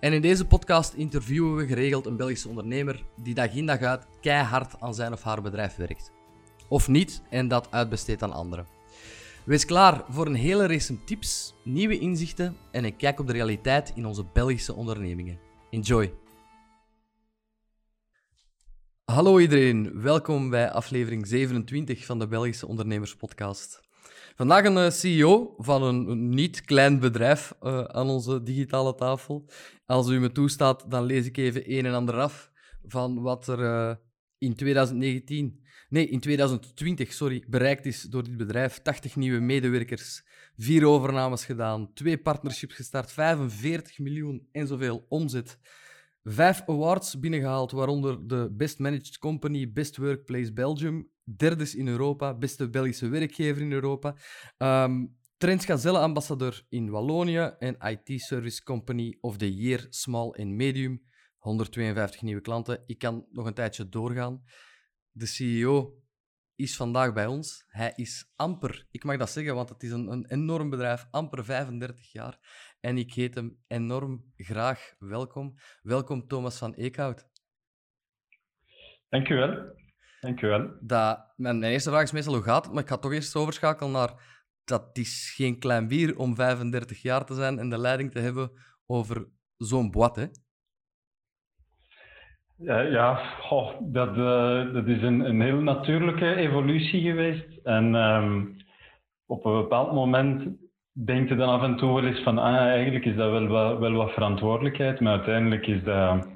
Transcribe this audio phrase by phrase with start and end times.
[0.00, 4.06] En in deze podcast interviewen we geregeld een Belgische ondernemer die dag in dag uit
[4.20, 6.12] keihard aan zijn of haar bedrijf werkt.
[6.68, 8.66] Of niet en dat uitbesteedt aan anderen.
[9.44, 13.92] Wees klaar voor een hele race tips, nieuwe inzichten en een kijk op de realiteit
[13.94, 15.38] in onze Belgische ondernemingen.
[15.70, 16.12] Enjoy!
[19.04, 23.89] Hallo iedereen, welkom bij aflevering 27 van de Belgische Ondernemers Podcast.
[24.40, 29.50] Vandaag een eh, CEO van een niet klein bedrijf uh, aan onze digitale tafel.
[29.86, 32.50] Als u me toestaat, dan lees ik even een en ander af
[32.82, 33.94] van wat er uh,
[34.38, 38.78] in 2019, nee, in 2020, sorry, bereikt is door dit bedrijf.
[38.78, 40.24] 80 nieuwe medewerkers,
[40.56, 45.58] vier overnames gedaan, twee partnerships gestart, 45 miljoen en zoveel omzet.
[46.24, 52.70] Vijf awards binnengehaald, waaronder de Best Managed Company, Best Workplace Belgium, derde in Europa, beste
[52.70, 54.14] Belgische werkgever in Europa.
[54.58, 61.02] Um, Trends Gazelle-ambassadeur in Wallonië en IT Service Company of the Year Small and Medium.
[61.38, 62.82] 152 nieuwe klanten.
[62.86, 64.42] Ik kan nog een tijdje doorgaan.
[65.10, 66.00] De CEO
[66.54, 67.64] is vandaag bij ons.
[67.66, 71.44] Hij is amper, ik mag dat zeggen, want het is een, een enorm bedrijf, amper
[71.44, 72.38] 35 jaar.
[72.80, 75.54] En ik heet hem enorm graag welkom.
[75.82, 77.28] Welkom Thomas van Eekhout.
[79.08, 79.28] Dank
[80.22, 80.30] u wel.
[80.30, 80.70] Dank u wel.
[80.80, 84.38] Dat, mijn, eerste vraag is meestal hoe gaat maar ik ga toch eerst overschakelen naar
[84.64, 88.50] dat is geen klein bier om 35 jaar te zijn en de leiding te hebben
[88.86, 90.26] over zo'n boat, hè?
[92.56, 93.20] Ja, ja
[93.80, 97.58] dat, uh, dat is een, een heel natuurlijke evolutie geweest.
[97.62, 98.56] En um,
[99.26, 100.58] op een bepaald moment
[100.92, 103.78] denk je dan af en toe wel eens van, ah, eigenlijk is dat wel wat,
[103.78, 106.26] wel wat verantwoordelijkheid, maar uiteindelijk is dat,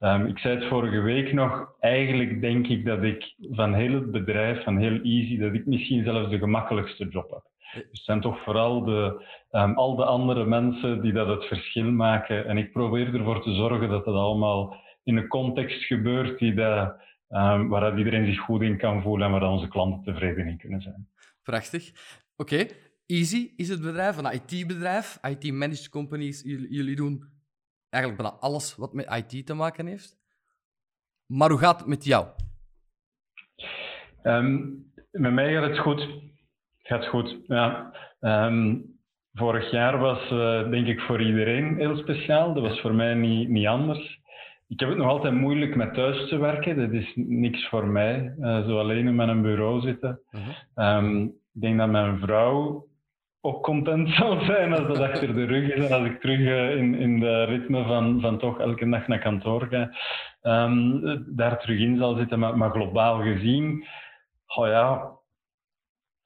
[0.00, 4.10] um, ik zei het vorige week nog, eigenlijk denk ik dat ik van heel het
[4.10, 7.42] bedrijf, van heel Easy, dat ik misschien zelfs de gemakkelijkste job heb.
[7.72, 11.90] Dus het zijn toch vooral de, um, al de andere mensen die dat het verschil
[11.90, 12.46] maken.
[12.46, 17.68] En ik probeer ervoor te zorgen dat dat allemaal in een context gebeurt die um,
[17.68, 21.08] waar iedereen zich goed in kan voelen en waar onze klanten tevreden in kunnen zijn.
[21.42, 21.92] Prachtig.
[22.36, 22.66] Oké,
[23.06, 26.42] Easy is het bedrijf, een IT-bedrijf, IT-managed companies.
[26.68, 27.24] Jullie doen
[27.90, 30.16] eigenlijk bijna alles wat met IT te maken heeft.
[31.26, 32.26] Maar hoe gaat het met jou?
[34.22, 36.08] Um, met mij gaat het goed.
[36.78, 37.36] Gaat goed.
[37.46, 37.92] Ja.
[38.20, 38.98] Um,
[39.32, 42.54] vorig jaar was uh, denk ik voor iedereen heel speciaal.
[42.54, 44.20] Dat was voor mij niet, niet anders.
[44.68, 46.76] Ik heb het nog altijd moeilijk met thuis te werken.
[46.76, 48.34] Dat is niks voor mij.
[48.38, 50.20] Uh, zo alleen met een bureau zitten.
[50.30, 50.40] Uh
[50.74, 50.96] -huh.
[50.96, 52.87] um, ik denk dat mijn vrouw
[53.48, 56.76] ook content zal zijn als dat achter de rug is en als ik terug uh,
[56.76, 59.90] in, in de ritme van, van toch elke dag naar kantoor ga,
[60.64, 61.00] um,
[61.36, 62.38] daar terug in zal zitten.
[62.38, 63.86] Maar, maar globaal gezien,
[64.56, 65.10] oh ja,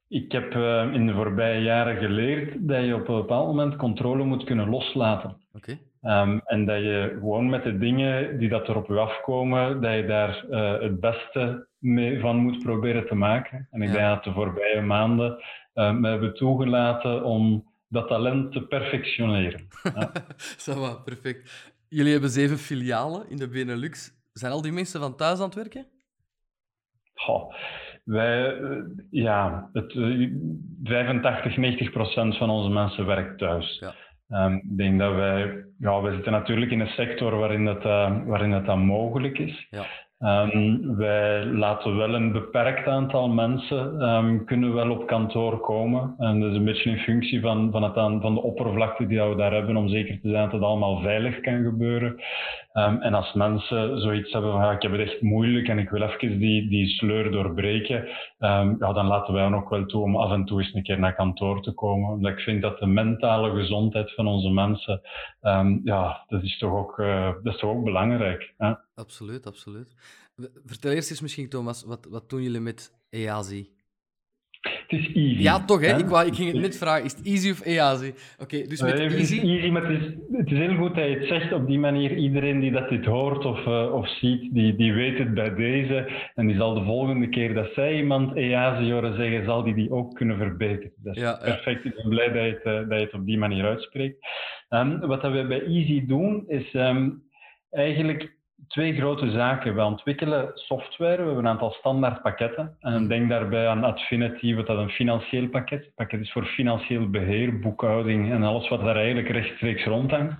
[0.09, 4.25] ik heb uh, in de voorbije jaren geleerd dat je op een bepaald moment controle
[4.25, 5.37] moet kunnen loslaten.
[5.53, 5.78] Okay.
[6.03, 9.94] Um, en dat je gewoon met de dingen die dat er op je afkomen, dat
[9.94, 13.69] je daar uh, het beste mee van moet proberen te maken.
[13.71, 13.94] En ik ja.
[13.94, 15.43] denk dat de voorbije maanden
[15.75, 19.69] me hebben toegelaten om dat talent te perfectioneren.
[19.94, 20.12] Ja.
[20.37, 21.72] Zo, perfect.
[21.88, 24.12] Jullie hebben zeven filialen in de Benelux.
[24.32, 25.87] Zijn al die mensen van thuis aan het werken?
[27.15, 27.55] Goh.
[28.05, 28.56] Wij,
[29.11, 29.93] ja, het,
[30.82, 33.78] 85, 90 procent van onze mensen werkt thuis.
[33.78, 33.94] Ja.
[34.47, 38.25] Um, ik denk dat wij, ja, wij zitten natuurlijk in een sector waarin dat, uh,
[38.25, 39.66] waarin dat, dat mogelijk is.
[39.71, 39.87] Ja.
[40.25, 46.15] Um, wij laten wel een beperkt aantal mensen um, kunnen wel op kantoor komen.
[46.19, 49.22] En dat is een beetje in functie van, van, het aan, van de oppervlakte die
[49.22, 52.23] we daar hebben, om zeker te zijn dat het allemaal veilig kan gebeuren.
[52.75, 56.02] Um, en als mensen zoiets hebben van ik heb het echt moeilijk en ik wil
[56.02, 58.08] even die, die sleur doorbreken,
[58.38, 61.14] ja, dan laten wij ook wel toe om af en toe eens een keer naar
[61.14, 62.11] kantoor te komen.
[62.11, 65.00] Omdat ik vind dat de mentale gezondheid van onze mensen,
[65.85, 68.55] ja, dat is toch ook, uh, dat is toch ook belangrijk.
[68.94, 69.94] Absoluut, absoluut.
[70.65, 73.71] Vertel eerst eens misschien, Thomas, wat, wat doen jullie met EASI?
[74.62, 75.43] Het is easy.
[75.43, 75.99] Ja, toch, hè?
[75.99, 77.05] Ik, wou, ik ging het net vragen.
[77.05, 78.09] Is het easy of EASI?
[78.09, 79.17] Oké, okay, dus met easy...
[79.17, 81.67] Het is easy, maar het is, het is heel goed dat je het zegt op
[81.67, 82.17] die manier.
[82.17, 86.11] Iedereen die dat dit hoort of, uh, of ziet, die, die weet het bij deze.
[86.35, 89.91] En die zal de volgende keer dat zij iemand EASI horen zeggen, zal die die
[89.91, 90.93] ook kunnen verbeteren.
[90.97, 91.83] Dat is ja, perfect.
[91.83, 91.91] Ja.
[91.91, 94.27] Ik ben blij dat je, het, uh, dat je het op die manier uitspreekt.
[94.69, 97.23] Um, wat dat we bij Easy doen, is um,
[97.71, 98.41] eigenlijk
[98.72, 99.74] twee grote zaken.
[99.74, 102.76] We ontwikkelen software, we hebben een aantal standaard pakketten.
[102.80, 105.84] En denk daarbij aan Adfinity, wat dat een financieel pakket.
[105.84, 110.34] Het pakket is voor financieel beheer, boekhouding en alles wat daar eigenlijk rechtstreeks rondhangt.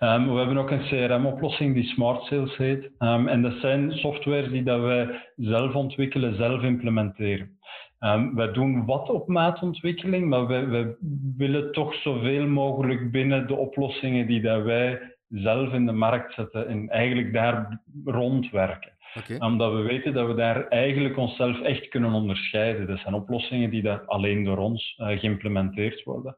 [0.00, 2.90] Um, we hebben ook een CRM-oplossing die Smart Sales heet.
[2.98, 7.58] Um, en dat zijn software die dat wij zelf ontwikkelen, zelf implementeren.
[8.00, 10.96] Um, wij doen wat op maatontwikkeling, maar wij,
[11.36, 16.68] willen toch zoveel mogelijk binnen de oplossingen die dat wij zelf in de markt zetten
[16.68, 18.92] en eigenlijk daar rondwerken.
[19.38, 22.86] Omdat we weten dat we daar eigenlijk onszelf echt kunnen onderscheiden.
[22.86, 26.36] Dat zijn oplossingen die daar alleen door ons uh, geïmplementeerd worden.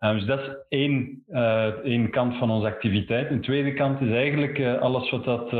[0.00, 3.30] Um, dus dat is één, uh, één kant van onze activiteit.
[3.30, 5.50] Een tweede kant is eigenlijk alles wat dat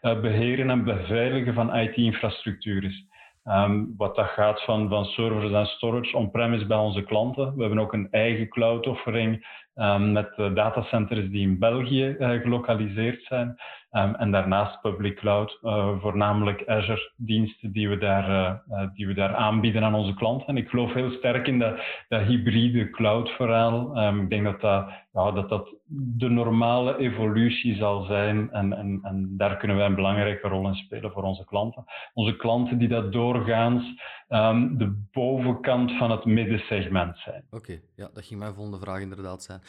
[0.00, 3.08] beheren en beveiligen van IT-infrastructuur is.
[3.44, 7.54] Um, wat dat gaat van, van servers en storage on-premise bij onze klanten.
[7.54, 9.46] We hebben ook een eigen cloud-offering
[9.98, 13.56] met datacenters die in België uh, gelokaliseerd zijn.
[13.92, 18.28] Um, en daarnaast public cloud, uh, voornamelijk Azure-diensten die, we daar,
[18.68, 20.46] uh, die we daar aanbieden aan onze klanten.
[20.46, 24.06] En ik geloof heel sterk in dat, dat hybride cloud-verhaal.
[24.06, 25.74] Um, ik denk dat dat, ja, dat dat
[26.16, 28.50] de normale evolutie zal zijn.
[28.50, 31.84] En, en, en daar kunnen wij een belangrijke rol in spelen voor onze klanten.
[32.14, 33.84] Onze klanten die dat doorgaans
[34.28, 37.44] um, de bovenkant van het middensegment zijn.
[37.50, 39.60] Oké, ja, dat ging mijn volgende vraag inderdaad zijn.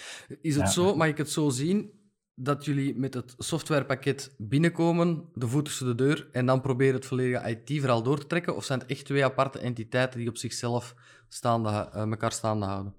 [0.41, 1.99] Is het zo, mag ik het zo zien,
[2.35, 7.05] dat jullie met het softwarepakket binnenkomen, de voet tussen de deur, en dan proberen het
[7.05, 8.55] volledige IT-verhaal door te trekken?
[8.55, 10.95] Of zijn het echt twee aparte entiteiten die op zichzelf
[11.27, 12.95] staande, uh, elkaar staande houden?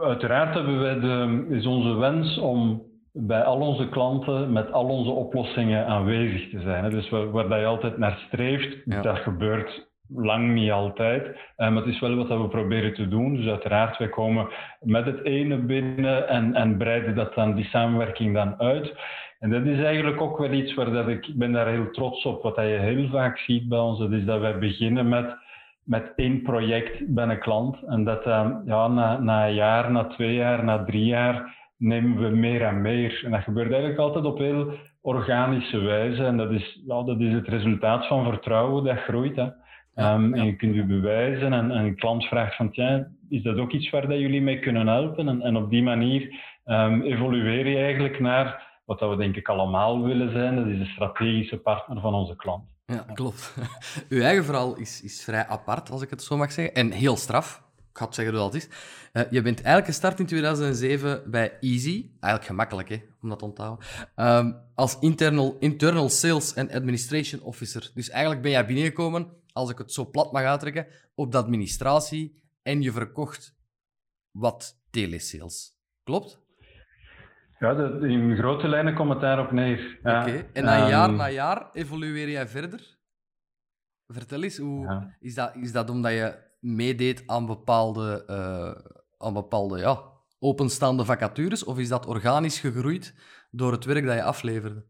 [0.00, 5.10] uiteraard hebben wij de, is onze wens om bij al onze klanten met al onze
[5.10, 6.90] oplossingen aanwezig te zijn.
[6.90, 11.38] Dus waar, waar je altijd naar streeft, dat gebeurt lang niet altijd.
[11.56, 13.36] Um, het is wel wat we proberen te doen.
[13.36, 14.48] Dus uiteraard, wij komen
[14.80, 18.94] met het ene binnen en, en breiden dat dan, die samenwerking dan uit.
[19.38, 22.42] En dat is eigenlijk ook wel iets waar dat ik, ben daar heel trots op.
[22.42, 25.36] Wat je heel vaak ziet bij ons, dat is dat wij beginnen met,
[25.84, 27.82] met één project bij een klant.
[27.82, 32.22] En dat dan ja, na, na een jaar, na twee jaar, na drie jaar nemen
[32.22, 33.22] we meer en meer.
[33.24, 36.24] En dat gebeurt eigenlijk altijd op heel organische wijze.
[36.24, 39.36] En dat is, ja, dat is het resultaat van vertrouwen dat groeit.
[39.36, 39.48] Hè.
[39.94, 43.56] Um, En je kunt je bewijzen en, en, een klant vraagt van, tja, is dat
[43.56, 45.28] ook iets waar dat jullie mee kunnen helpen?
[45.28, 46.34] En, en op die manier
[46.66, 50.56] um, evolueer je eigenlijk naar wat dat we denk ik allemaal willen zijn.
[50.56, 52.64] Dat is de strategische partner van onze klant.
[52.86, 53.54] Ja, klopt.
[54.08, 57.16] Uw eigen verhaal is, is vrij apart, als ik het zo mag zeggen, en heel
[57.16, 57.62] straf.
[57.76, 58.68] Ik ga het zeggen dat het is.
[59.12, 62.10] Uh, je bent eigenlijk gestart in 2007 bij Easy.
[62.20, 63.86] Eigenlijk gemakkelijk, hè, om dat te onthouden.
[64.16, 67.90] Um, als internal, internal Sales and Administration Officer.
[67.94, 72.42] Dus eigenlijk ben jij binnengekomen als ik het zo plat mag uitdrukken, op de administratie
[72.62, 73.54] en je verkocht
[74.30, 75.78] wat telesales.
[76.02, 76.40] Klopt?
[77.58, 79.98] Ja, de, in grote lijnen komt het daarop neer.
[80.02, 80.20] Ja.
[80.20, 82.98] Oké, en dan jaar ehm, na jaar evolueer jij verder?
[84.06, 89.78] Vertel eens, hoe, is, dat, is dat omdat je meedeed aan bepaalde, uh, aan bepaalde
[89.78, 90.02] ja,
[90.38, 93.14] openstaande vacatures, of is dat organisch gegroeid
[93.50, 94.84] door het werk dat je afleverde?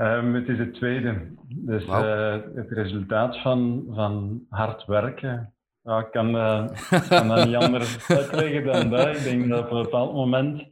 [0.00, 1.34] Um, het is het tweede.
[1.48, 5.52] Dus uh, het resultaat van, van hard werken.
[5.82, 6.66] Ja, ik kan, uh,
[7.08, 9.16] kan dat niet anders uitleggen dan dat.
[9.16, 10.64] Ik denk dat op een bepaald moment,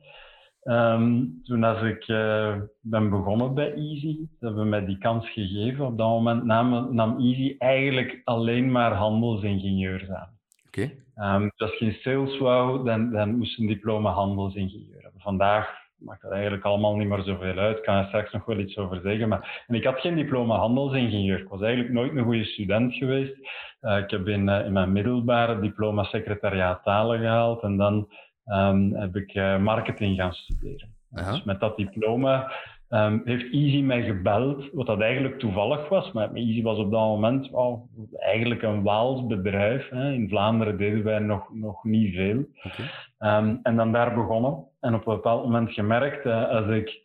[0.62, 5.86] um, toen als ik uh, ben begonnen bij Easy, hebben we mij die kans gegeven.
[5.86, 10.38] Op dat moment nam, nam Easy eigenlijk alleen maar handelsingenieurs aan.
[10.66, 10.92] Oké.
[11.14, 11.34] Okay.
[11.36, 15.20] Um, dus als je in sales wou, dan, dan moest je een diploma handelsingenieur hebben.
[15.20, 17.76] Vandaag maakt dat eigenlijk allemaal niet meer zoveel uit.
[17.76, 19.28] Ik kan er straks nog wel iets over zeggen.
[19.28, 19.64] Maar...
[19.66, 21.38] En ik had geen diploma handelsingenieur.
[21.38, 23.36] Ik was eigenlijk nooit een goede student geweest.
[23.82, 27.62] Uh, ik heb in, uh, in mijn middelbare diploma secretariaat talen gehaald.
[27.62, 28.08] En dan
[28.46, 30.92] um, heb ik uh, marketing gaan studeren.
[31.10, 32.52] Dus met dat diploma
[32.94, 36.12] Um, heeft Easy mij gebeld, wat dat eigenlijk toevallig was.
[36.12, 39.88] Maar Easy was op dat moment oh, eigenlijk een Waals bedrijf.
[39.88, 40.12] Hè.
[40.12, 42.44] In Vlaanderen deden wij nog, nog niet veel.
[42.62, 43.38] Okay.
[43.38, 44.64] Um, en dan daar begonnen.
[44.80, 47.02] En op een bepaald moment gemerkt, uh, als ik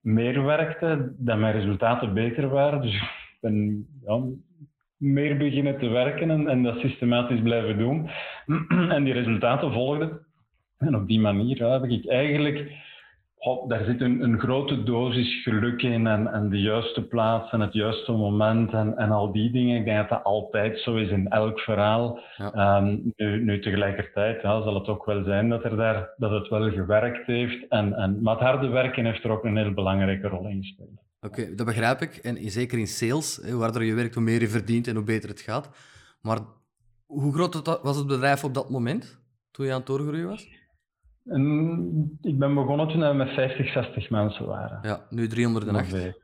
[0.00, 2.80] meer werkte, dat mijn resultaten beter waren.
[2.80, 4.20] Dus ik ben ja,
[4.96, 8.10] meer beginnen te werken en, en dat systematisch blijven doen.
[8.94, 10.26] en die resultaten volgden.
[10.78, 12.90] En op die manier ja, heb ik eigenlijk
[13.42, 17.72] Daar zit een, een, grote dosis geluk in en, en, de juiste plaats en het
[17.72, 19.78] juiste moment en, en, al die dingen.
[19.78, 22.20] Ik denk dat dat altijd zo is in elk verhaal.
[22.36, 22.76] Ja.
[22.76, 26.48] Um, nu, nu, tegelijkertijd ja, zal het ook wel zijn dat, er daar, dat het
[26.48, 27.68] wel gewerkt heeft.
[27.68, 31.00] En, en, maar het harde werken heeft er ook een heel belangrijke rol in gespeeld.
[31.20, 32.16] Oké, dat begrijp ik.
[32.16, 35.28] En zeker in sales, hoe harder je werkt, hoe meer je verdient en hoe beter
[35.28, 35.70] het gaat.
[36.20, 36.38] Maar
[37.06, 39.20] hoe groot was het bedrijf op dat moment,
[39.50, 40.48] toen je aan het doorgroeien was?
[41.24, 44.78] En ik ben begonnen toen we met 50, 60 mensen waren.
[44.82, 46.20] Ja, nu 308.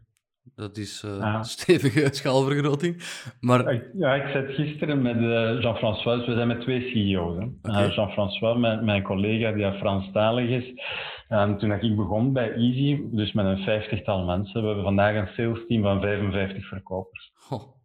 [0.54, 1.42] Dat is uh, ja.
[1.56, 3.02] stevige schaalvergroting.
[3.40, 3.82] Maar...
[3.94, 7.36] Ja, ik zat gisteren met uh, Jean-François, we zijn met twee CEO's.
[7.62, 7.86] Okay.
[7.86, 10.82] Uh, Jean-François, mijn, mijn, collega die Franstalig is.
[11.28, 15.34] En toen ik begon bij Easy, dus met een vijftigtal mensen, we hebben vandaag een
[15.34, 17.32] sales team van 55 verkopers.
[17.50, 17.77] Oh.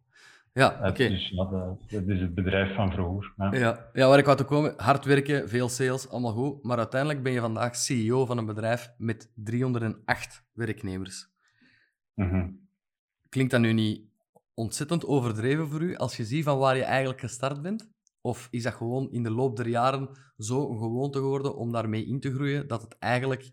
[0.54, 1.08] Ja, oké.
[1.08, 3.32] Dus ja, dat, is het bedrijf van vroeger.
[3.36, 3.54] Ja.
[3.54, 6.62] Ja, ja, waar ik wou te komen, hard werken, veel sales, allemaal goed.
[6.62, 11.28] Maar uiteindelijk ben je vandaag CEO van een bedrijf met 308 werknemers.
[12.14, 12.62] Mm
[13.28, 14.08] Klinkt dat nu niet
[14.54, 17.90] ontzettend overdreven voor u als je ziet van waar je eigenlijk gestart bent?
[18.20, 22.06] Of is dat gewoon in de loop der jaren zo een gewoonte geworden om daarmee
[22.06, 23.52] in te groeien dat het eigenlijk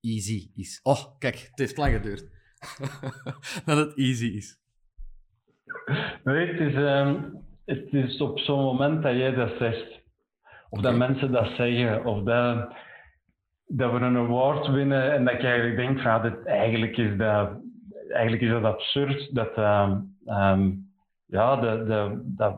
[0.00, 0.80] easy is?
[0.82, 2.30] Oh, kijk, het heeft lang geduurd.
[3.64, 4.61] dat het easy is.
[6.24, 7.14] Nee, het is, ehm,
[7.64, 10.00] het is op zo'n moment dat jij dat zegt,
[10.70, 12.74] of dat mensen dat zeggen, of dat,
[13.66, 17.50] dat we een award winnen en dat je eigenlijk denkt, van, dat, eigenlijk is dat
[18.12, 20.90] eigenlijk is dat absurd dat, uh, um,
[21.26, 22.56] ja, de, de, dat,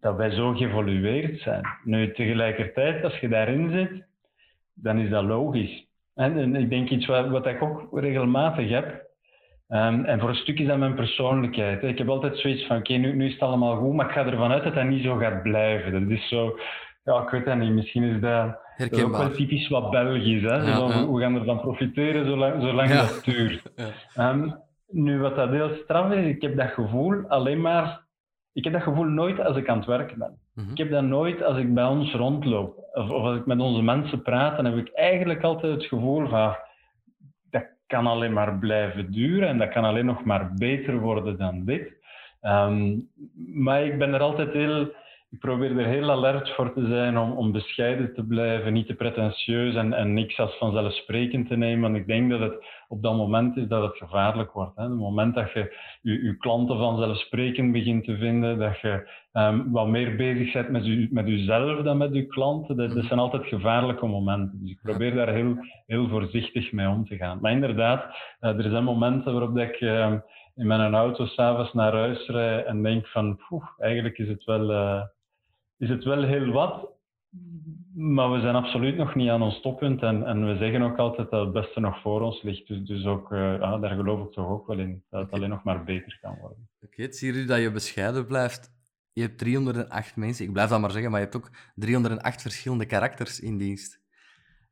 [0.00, 1.66] dat wij zo geëvolueerd zijn.
[1.84, 4.04] Nu, tegelijkertijd, als je daarin zit,
[4.74, 5.86] dan is dat logisch.
[6.14, 9.09] En, en ik denk iets wat, wat ik ook regelmatig heb,
[9.70, 11.82] um, en voor een stuk is dat mijn persoonlijkheid.
[11.82, 14.26] Ik heb altijd zoiets van, oké, nu, nu is het allemaal goed, maar ik ga
[14.26, 15.92] ervan uit dat dat niet zo gaat blijven.
[15.92, 16.58] Dat is zo,
[17.04, 20.42] ja, ik weet het niet, misschien is dat, dat ook wel typisch wat Belgisch.
[20.42, 20.56] Hè?
[20.56, 23.00] Ja, We gaan ervan profiteren zolang, zolang ja.
[23.00, 23.62] dat duurt.
[24.18, 24.54] Um,
[24.88, 28.08] nu, wat dat heel straf is, ik heb dat gevoel alleen maar...
[28.52, 30.38] Ik heb dat gevoel nooit als ik aan het werken ben.
[30.54, 30.70] Mhm.
[30.70, 32.88] Ik heb dat nooit als ik bij ons rondloop.
[32.92, 36.28] Of, of, als ik met onze mensen praat, dan heb ik eigenlijk altijd het gevoel
[36.28, 36.56] van...
[37.90, 41.92] Kan alleen maar blijven duren en dat kan alleen nog maar beter worden dan dit.
[42.42, 43.08] Um,
[43.54, 44.92] maar ik ben er altijd heel
[45.30, 48.94] ik probeer er heel alert voor te zijn om, om bescheiden te blijven, niet te
[48.94, 51.80] pretentieus en, en niks als vanzelfsprekend te nemen.
[51.80, 54.76] Want ik denk dat het op dat moment is dat het gevaarlijk wordt.
[54.76, 54.82] Hè.
[54.82, 60.16] Het moment dat je je, klanten vanzelfsprekend begint te vinden, dat je um, wat meer
[60.16, 64.58] bezig bent met, met jezelf dan met je klanten, dat, zijn altijd gevaarlijke momenten.
[64.60, 65.56] Dus ik probeer daar heel,
[65.86, 67.38] heel voorzichtig mee om te gaan.
[67.40, 68.04] Maar inderdaad,
[68.40, 69.80] uh, er zijn momenten waarop ik...
[69.80, 70.12] Uh,
[70.54, 73.40] in mijn auto s'avonds naar huis rijd en denk van,
[73.78, 75.02] eigenlijk is het wel, uh,
[75.80, 76.88] is het wel heel wat,
[77.94, 81.30] maar we zijn absoluut nog niet aan ons toppunt en, en we zeggen ook altijd
[81.30, 82.66] dat het beste nog voor ons ligt.
[82.66, 85.48] Dus, dus ook, uh, ja, daar geloof ik toch ook wel in, dat het alleen
[85.48, 86.68] nog maar beter kan worden.
[86.76, 88.72] Oké, okay, het zie je dat je bescheiden blijft.
[89.12, 92.86] Je hebt 308 mensen, ik blijf dat maar zeggen, maar je hebt ook 308 verschillende
[92.86, 94.00] karakters in dienst.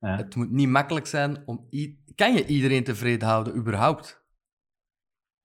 [0.01, 0.17] Ja.
[0.17, 1.69] Het moet niet makkelijk zijn om...
[2.15, 4.27] Kan je iedereen tevreden houden, überhaupt?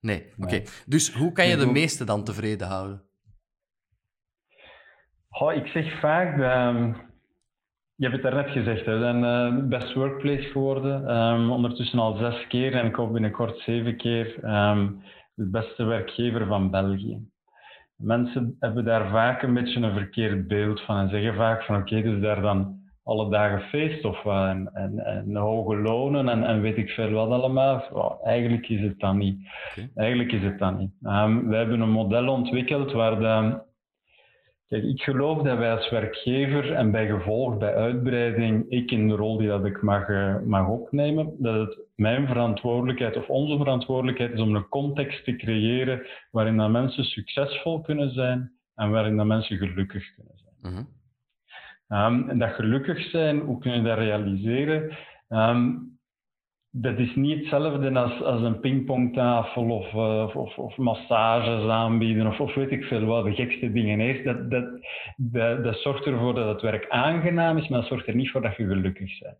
[0.00, 0.62] Nee, oké.
[0.86, 3.02] Dus hoe kan je de meeste dan tevreden houden?
[5.34, 6.96] Ik zeg vaak, um,
[7.94, 11.16] je hebt het daarnet gezegd, we zijn uh, best workplace geworden.
[11.16, 15.02] Um, ondertussen al zes keer en ik hoop binnenkort zeven keer um,
[15.34, 17.18] de beste werkgever van België.
[17.96, 21.96] Mensen hebben daar vaak een beetje een verkeerd beeld van en zeggen vaak van oké,
[21.96, 26.44] okay, dus daar dan alle dagen feest of uh, en, en, en, hoge lonen en,
[26.44, 27.84] en, weet ik veel wat allemaal.
[27.92, 29.38] Well, eigenlijk is het dan niet.
[29.70, 29.90] Okay.
[29.94, 30.92] Eigenlijk is het dan niet.
[31.02, 33.62] Um, we hebben een model ontwikkeld waar de
[34.68, 39.14] Kijk, ik geloof dat wij als werkgever en bij gevolg, bij uitbreiding, ik in de
[39.14, 44.32] rol die dat ik mag, uh, mag opnemen, dat het mijn verantwoordelijkheid of onze verantwoordelijkheid
[44.32, 49.26] is om een context te creëren waarin dat mensen succesvol kunnen zijn en waarin dat
[49.26, 50.74] mensen gelukkig kunnen zijn.
[50.74, 50.88] -hmm.
[51.98, 54.96] um, en dat gelukkig zijn, hoe kun je dat realiseren?
[55.28, 55.93] Um,
[56.76, 62.40] dat is niet hetzelfde als, als een pingpongtafel of, uh, of, of, massages aanbieden of,
[62.40, 64.00] of weet ik veel wat, de gekste dingen.
[64.00, 64.64] Eerst, dat, dat,
[65.16, 68.42] dat, dat, zorgt ervoor dat het werk aangenaam is, maar dat zorgt er niet voor
[68.42, 69.36] dat je gelukkig bent.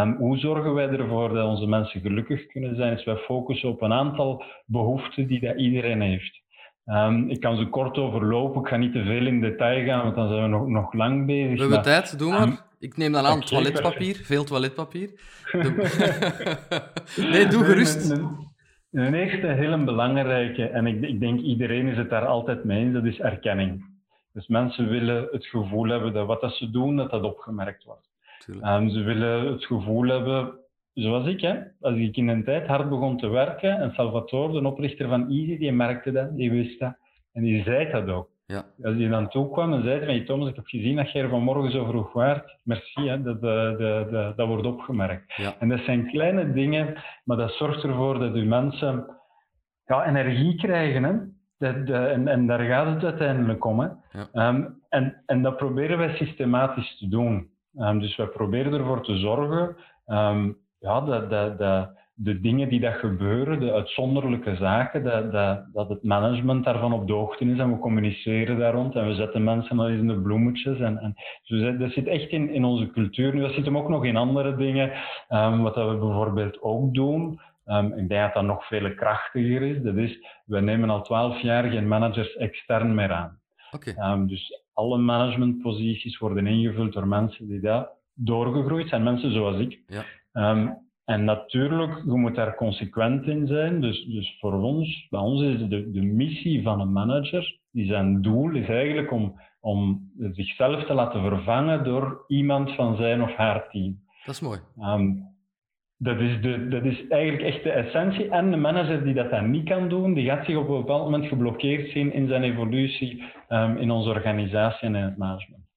[0.00, 2.98] Um, hoe zorgen wij ervoor dat onze mensen gelukkig kunnen zijn?
[2.98, 6.42] Is wij focussen op een aantal behoeften die dat iedereen heeft.
[6.86, 10.14] Um, ik kan ze kort overlopen, ik ga niet te veel in detail gaan, want
[10.14, 11.54] dan zijn we nog, nog lang bezig.
[11.54, 12.66] We hebben tijd, doe maar.
[12.78, 15.10] Ik neem dan aan toiletpapier, veel toiletpapier.
[17.32, 18.10] nee, doe gerust.
[18.90, 22.94] Een, eerste heel belangrijke, en ik, ik, denk iedereen is het daar altijd mee eens,
[22.94, 23.84] dat is erkenning.
[24.32, 28.08] Dus mensen willen het gevoel hebben dat wat dat ze doen, dat dat opgemerkt wordt.
[28.62, 30.54] Um, ze willen het gevoel hebben,
[30.94, 34.66] zoals ik, hè, als ik in een tijd hard begon te werken, en Salvatore, de
[34.66, 36.96] oprichter van Easy, die merkte dat, die wist dat.
[37.32, 38.30] En die zei dat ook.
[38.52, 38.64] Ja.
[38.82, 41.28] Als die dan toe kwam en zei van, Thomas, ik heb gezien dat jij er
[41.28, 42.58] vanmorgen zo vroeg waart.
[42.62, 43.78] Merci, hè, dat, dat,
[44.10, 45.34] dat, dat wordt opgemerkt.
[45.36, 45.54] Ja.
[45.58, 49.06] En dat zijn kleine dingen, maar dat zorgt ervoor dat uw mensen
[49.84, 51.04] ja, energie krijgen.
[51.04, 51.14] Hè.
[51.58, 53.80] Dat, en, en, daar gaat het uiteindelijk om.
[53.80, 53.88] Hè.
[54.12, 54.48] Ja.
[54.48, 57.50] Um, en, en dat proberen wij systematisch te doen.
[57.78, 59.76] Um, dus wij proberen ervoor te zorgen
[60.06, 65.64] um, ja, dat, dat, dat de dingen die dat gebeuren, de uitzonderlijke zaken, dat, dat,
[65.72, 69.14] dat het management daarvan op de hoogte is en we communiceren daar rond en we
[69.14, 70.78] zetten mensen al eens in de bloemetjes.
[70.78, 71.14] En, en,
[71.46, 73.34] dus dat zit echt in, in onze cultuur.
[73.34, 74.92] Nu, dat zit hem ook nog in andere dingen.
[75.30, 79.62] Um, wat dat we bijvoorbeeld ook doen, um, ik denk dat dat nog veel krachtiger
[79.62, 83.38] is, dat is, we nemen al twaalf jaar geen managers extern meer aan.
[83.70, 84.12] Okay.
[84.12, 89.80] Um, dus alle managementposities worden ingevuld door mensen die daar doorgegroeid zijn, mensen zoals ik.
[89.86, 90.04] Ja.
[91.08, 93.80] En natuurlijk, je moet daar consequent in zijn.
[93.80, 98.22] Dus, dus voor ons, bij ons is de, de missie van een manager, die zijn
[98.22, 103.68] doel is eigenlijk om, om zichzelf te laten vervangen door iemand van zijn of haar
[103.70, 103.98] team.
[104.24, 104.58] Dat is mooi.
[104.80, 105.24] Um,
[105.96, 108.28] dat is, de, dat is eigenlijk echt de essentie.
[108.28, 111.04] En de manager die dat dan niet kan doen, die gaat zich op een bepaald
[111.04, 115.67] moment geblokkeerd zien in zijn evolutie um, in onze organisatie en in het management.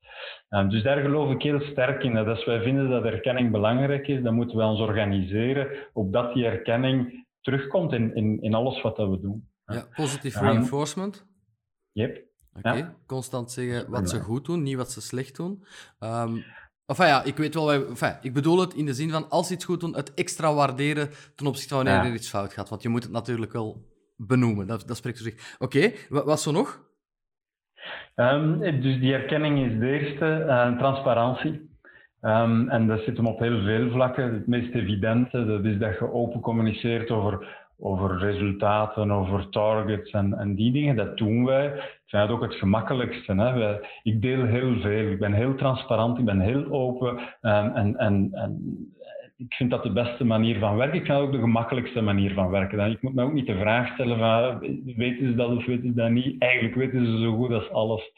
[0.55, 2.13] Um, dus daar geloof ik heel sterk in.
[2.13, 6.45] Dat als wij vinden dat erkenning belangrijk is, dan moeten we ons organiseren opdat die
[6.45, 9.49] erkenning terugkomt in, in, in alles wat dat we doen.
[9.65, 11.25] Ja, positieve um, reinforcement.
[11.91, 12.29] Yep.
[12.53, 12.95] Oké, okay.
[13.05, 15.63] constant zeggen wat ze goed doen, niet wat ze slecht doen.
[15.99, 16.43] Um,
[16.85, 19.53] enfin ja, ik weet wel, enfin, ik bedoel het in de zin van als ze
[19.53, 22.09] iets goed doen, het extra waarderen ten opzichte van wanneer ja.
[22.09, 22.69] er iets fout gaat.
[22.69, 25.55] Want je moet het natuurlijk wel benoemen, dat, dat spreekt voor zich.
[25.59, 26.89] Oké, okay, wat zo nog?
[28.15, 31.69] Um, dus die erkenning is de eerste, uh, transparantie.
[32.21, 34.33] Um, en dat zit hem op heel veel vlakken.
[34.33, 37.47] Het meest evidente dat is dat je open communiceert over,
[37.79, 40.95] over resultaten, over targets en, en die dingen.
[40.95, 41.65] Dat doen wij.
[41.65, 43.33] Ik vind ook het gemakkelijkste.
[43.35, 43.77] Hè.
[44.03, 45.11] Ik deel heel veel.
[45.11, 47.09] Ik ben heel transparant, ik ben heel open.
[47.41, 48.59] Um, en, en, en
[49.47, 50.99] ik vind dat de beste manier van werken.
[50.99, 52.91] Ik vind dat ook de gemakkelijkste manier van werken.
[52.91, 54.59] Ik moet me ook niet de vraag stellen van
[54.95, 56.41] weten ze dat of weten ze dat niet.
[56.41, 58.11] Eigenlijk weten ze zo goed als alles.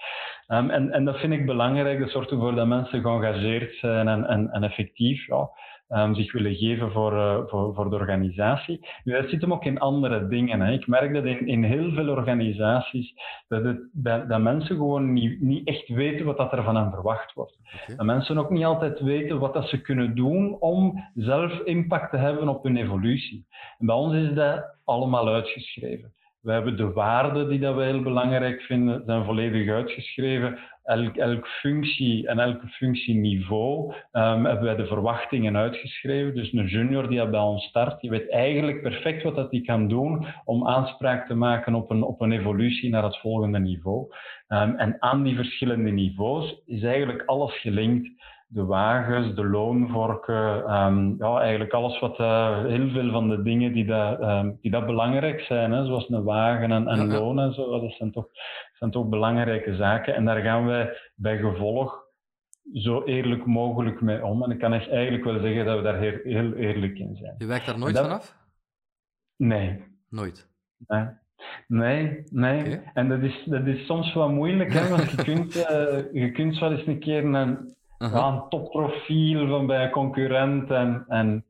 [0.47, 1.99] Um, en, en dat vind ik belangrijk.
[1.99, 5.27] Dat zorgt ervoor dat mensen geëngageerd zijn en, en, en effectief.
[5.27, 5.49] Ja
[5.89, 8.87] um, zich willen geven voor, uh, voor, voor de organisatie.
[9.03, 10.61] Nu, dat zit hem ook in andere dingen.
[10.61, 10.71] Hè.
[10.71, 13.13] Ik merk dat in, in heel veel organisaties
[13.47, 16.91] dat, het, dat, dat mensen gewoon niet, niet echt weten wat dat er van hen
[16.91, 17.59] verwacht wordt.
[17.83, 17.95] Okay.
[17.95, 22.17] Dat mensen ook niet altijd weten wat dat ze kunnen doen om zelf impact te
[22.17, 23.45] hebben op hun evolutie.
[23.79, 26.13] En bij ons is dat allemaal uitgeschreven.
[26.43, 30.59] We hebben de waarden die dat we heel belangrijk vinden, zijn volledig uitgeschreven.
[30.83, 36.35] Elk, elk functie en elke functieniveau um, hebben wij de verwachtingen uitgeschreven.
[36.35, 40.25] Dus een junior die bij ons start, die weet eigenlijk perfect wat dat kan doen
[40.45, 44.07] om aanspraak te maken op een, op een evolutie naar het volgende niveau.
[44.47, 48.09] Um, en aan die verschillende niveaus is eigenlijk alles gelinkt
[48.53, 53.73] de wagens, de loonvorken, um, ja, eigenlijk alles wat, uh, heel veel van de dingen
[53.73, 57.39] die, dat, um, die dat belangrijk zijn, hè, zoals een wagen en, en ja, loon
[57.39, 58.27] en zo, dat zijn toch,
[58.73, 60.15] zijn toch belangrijke zaken.
[60.15, 62.03] En daar gaan wij bij gevolg
[62.73, 64.43] zo eerlijk mogelijk mee om.
[64.43, 67.35] En ik kan echt eigenlijk wel zeggen dat we daar heel, heel eerlijk in zijn.
[67.37, 68.05] Je werkt daar nooit dat...
[68.05, 68.35] vanaf?
[69.35, 69.83] Nee.
[70.09, 70.49] Nooit?
[70.87, 71.05] Nee.
[71.67, 72.59] Nee, nee.
[72.59, 72.91] Okay.
[72.93, 76.59] En dat is, dat is soms wel moeilijk, hè, want je kunt, uh, je kunt
[76.59, 78.33] wel eens een keer een, -huh.
[78.33, 80.71] een topprofiel van bij een concurrent.
[80.71, 81.45] En, en,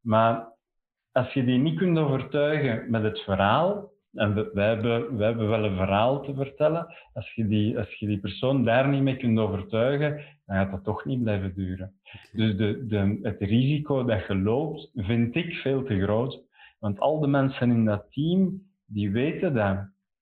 [0.00, 0.48] maar
[1.12, 5.48] als je die niet kunt overtuigen met het verhaal, en we, wij, hebben, wij hebben
[5.48, 9.16] wel een verhaal te vertellen, als je, die, als je die persoon daar niet mee
[9.16, 11.92] kunt overtuigen, dan gaat dat toch niet blijven duren.
[12.32, 16.44] Dus de, de, het risico dat je loopt, vind ik veel te groot.
[16.78, 19.76] Want al de mensen in dat team, die weten dat.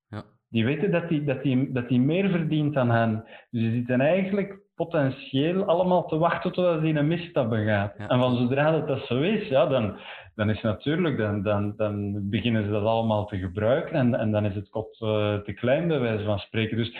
[0.09, 0.25] Ja.
[0.49, 3.25] Die weten dat die, dat, die, dat die meer verdient dan hen.
[3.51, 7.95] Dus die zitten eigenlijk potentieel allemaal te wachten totdat hij een misstap begaat.
[7.99, 8.09] Ja.
[8.09, 9.97] En van zodra dat, dat zo is, ja, dan,
[10.35, 14.45] dan is natuurlijk, dan, dan, dan beginnen ze dat allemaal te gebruiken en, en dan
[14.45, 16.77] is het kot uh, te klein, bij wijze van spreken.
[16.77, 16.97] Dus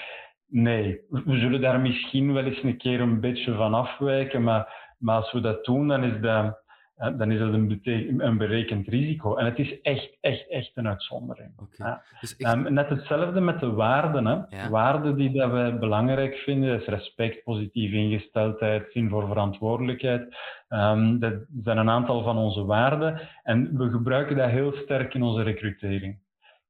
[0.49, 5.17] nee, we zullen daar misschien wel eens een keer een beetje van afwijken, maar, maar
[5.17, 6.64] als we dat doen, dan is dat
[6.97, 7.81] dan is dat een,
[8.27, 9.37] een, berekend risico.
[9.37, 11.53] En het is echt, echt, echt een uitzondering.
[11.57, 11.89] Okay.
[11.89, 12.03] Ja.
[12.21, 14.27] Dus um, net hetzelfde met de waarden.
[14.27, 14.33] Hè.
[14.49, 14.69] Ja.
[14.71, 20.37] Waarden die dat wij belangrijk vinden, is respect, positieve ingesteldheid, zin voor verantwoordelijkheid.
[20.69, 23.21] Um, dat zijn een aantal van onze waarden.
[23.43, 26.19] En we gebruiken dat heel sterk in onze recrutering.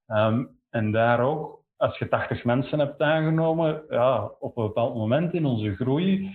[0.06, 5.32] Um, en daar ook, als je 80 mensen hebt aangenomen, ja, op een bepaald moment
[5.32, 6.34] in onze groei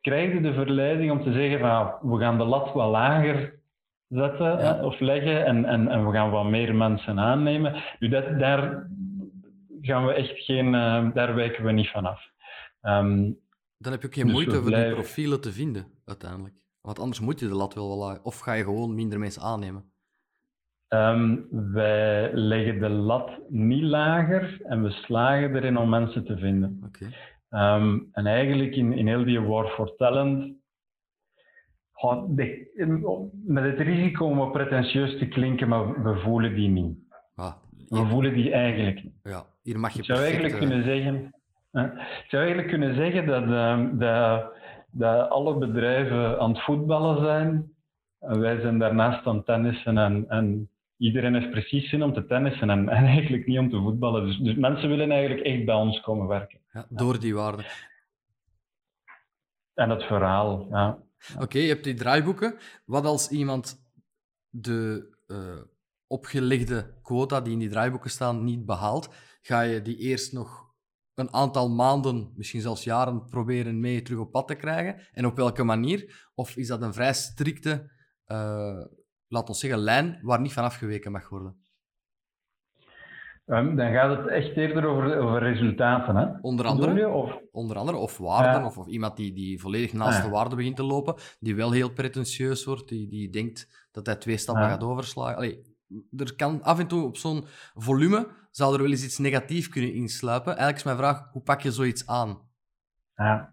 [0.00, 3.58] krijg je de verleiding om te zeggen van we gaan de lat wat lager
[4.08, 4.84] zetten ja.
[4.84, 7.82] of leggen en, en, en we gaan wat meer mensen aannemen.
[7.98, 8.88] Nu dat, daar
[9.80, 12.30] gaan we echt geen, uh, daar wijken we niet vanaf.
[12.82, 13.38] Um,
[13.78, 16.66] Dan heb je ook geen dus moeite om die profielen te vinden, uiteindelijk.
[16.80, 18.22] Want anders moet je de lat wel lager.
[18.22, 19.92] Of ga je gewoon minder mensen aannemen?
[20.88, 26.82] Um, wij leggen de lat niet lager en we slagen erin om mensen te vinden.
[26.86, 27.08] Okay.
[27.50, 30.56] Um, en eigenlijk in, in heel die War for Talent
[33.44, 36.98] met het risico om wat pretentieus te klinken, maar we voelen die niet.
[37.34, 37.52] Ah,
[37.88, 39.14] we voelen die eigenlijk niet.
[39.22, 41.14] Ja, hier mag je ik zou eigenlijk kunnen zeggen,
[41.72, 44.52] ik zou eigenlijk kunnen zeggen dat, ehm, dat,
[44.90, 47.72] dat alle bedrijven aan het voetballen zijn.
[48.18, 52.26] En wij zijn daarnaast aan het tennissen en, en iedereen heeft precies zin om te
[52.26, 54.26] tennissen en, en eigenlijk niet om te voetballen.
[54.26, 56.60] Dus, dus, mensen willen eigenlijk echt bij ons komen werken.
[56.72, 57.64] Ja, door die waarden.
[59.74, 60.98] En het verhaal, ja.
[61.38, 62.58] Oké, je hebt die draaiboeken.
[62.84, 63.86] Wat als iemand
[64.48, 65.62] de uh,
[66.06, 69.14] opgelegde quota die in die draaiboeken staan niet behaalt?
[69.40, 70.68] Ga je die eerst nog
[71.14, 75.08] een aantal maanden, misschien zelfs jaren, proberen mee terug op pad te krijgen?
[75.12, 76.30] En op welke manier?
[76.34, 77.90] Of is dat een vrij strikte,
[78.26, 78.84] uh,
[79.28, 81.66] laat ons zeggen, lijn waar niet van afgeweken mag worden?
[83.46, 86.16] Um, dan gaat het echt eerder over, over resultaten.
[86.16, 86.26] Hè?
[86.40, 87.38] Onder andere, of?
[87.50, 90.82] onder andere, of waarden, of, of, iemand die, die volledig naast de waarde begint te
[90.82, 95.36] lopen, die wel heel pretentieus wordt, die, die denkt dat hij twee stappen gaat overslagen.
[95.36, 95.76] Allee,
[96.16, 99.94] er kan af en toe op zo'n volume, zou er wel eens iets negatiefs kunnen
[99.94, 100.56] insluipen.
[100.56, 102.38] Eigenlijk is mijn vraag, hoe pak je zoiets aan?
[103.14, 103.52] Ja,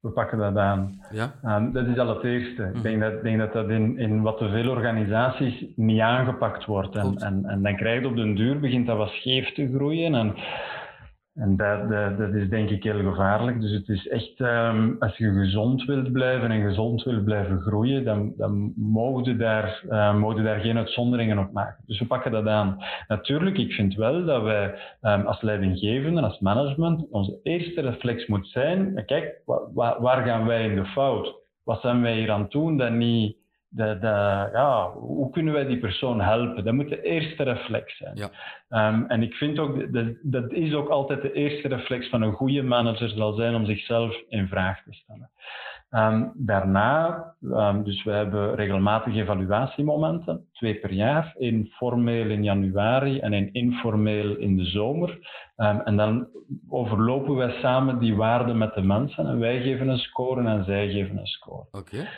[0.00, 1.00] we pakken dat aan.
[1.10, 1.34] Ja?
[1.44, 2.62] Um, dat is al het eerste.
[2.62, 2.82] Ik mhm.
[2.82, 6.96] denk dat, denk dat dat in, in wat te veel organisaties niet aangepakt wordt.
[6.96, 10.14] En, en, en, dan krijg je op den duur, begint dat wat scheef te groeien.
[10.14, 10.34] En
[11.38, 13.60] en dat, dat, dat, is denk ik heel gevaarlijk.
[13.60, 18.04] Dus het is echt, um, als je gezond wilt blijven en gezond wilt blijven groeien,
[18.04, 21.84] dan, dan mogen daar, uh, daar geen uitzonderingen op maken.
[21.86, 22.78] Dus we pakken dat aan.
[23.08, 28.46] Natuurlijk, ik vind wel dat wij um, als leidinggevende, als management, onze eerste reflex moet
[28.46, 29.40] zijn, kijk,
[29.74, 31.34] waar, waar gaan wij in de fout?
[31.64, 33.36] Wat zijn wij hier aan het doen dat niet
[33.68, 36.64] de, de, ja, hoe kunnen wij die persoon helpen?
[36.64, 38.16] Dat moet de eerste reflex zijn.
[38.16, 38.88] Ja.
[38.88, 42.32] Um, en ik vind ook, dat, dat is ook altijd de eerste reflex van een
[42.32, 45.30] goede manager zal zijn om zichzelf in vraag te stellen.
[45.90, 53.18] Um, daarna, um, dus we hebben regelmatig evaluatiemomenten, twee per jaar, één formeel in januari
[53.18, 55.18] en één informeel in de zomer.
[55.56, 56.28] en dan
[56.68, 60.88] overlopen wij samen die waarden met de mensen en wij geven een score en zij
[60.90, 61.66] geven een score.
[61.70, 62.08] Oké.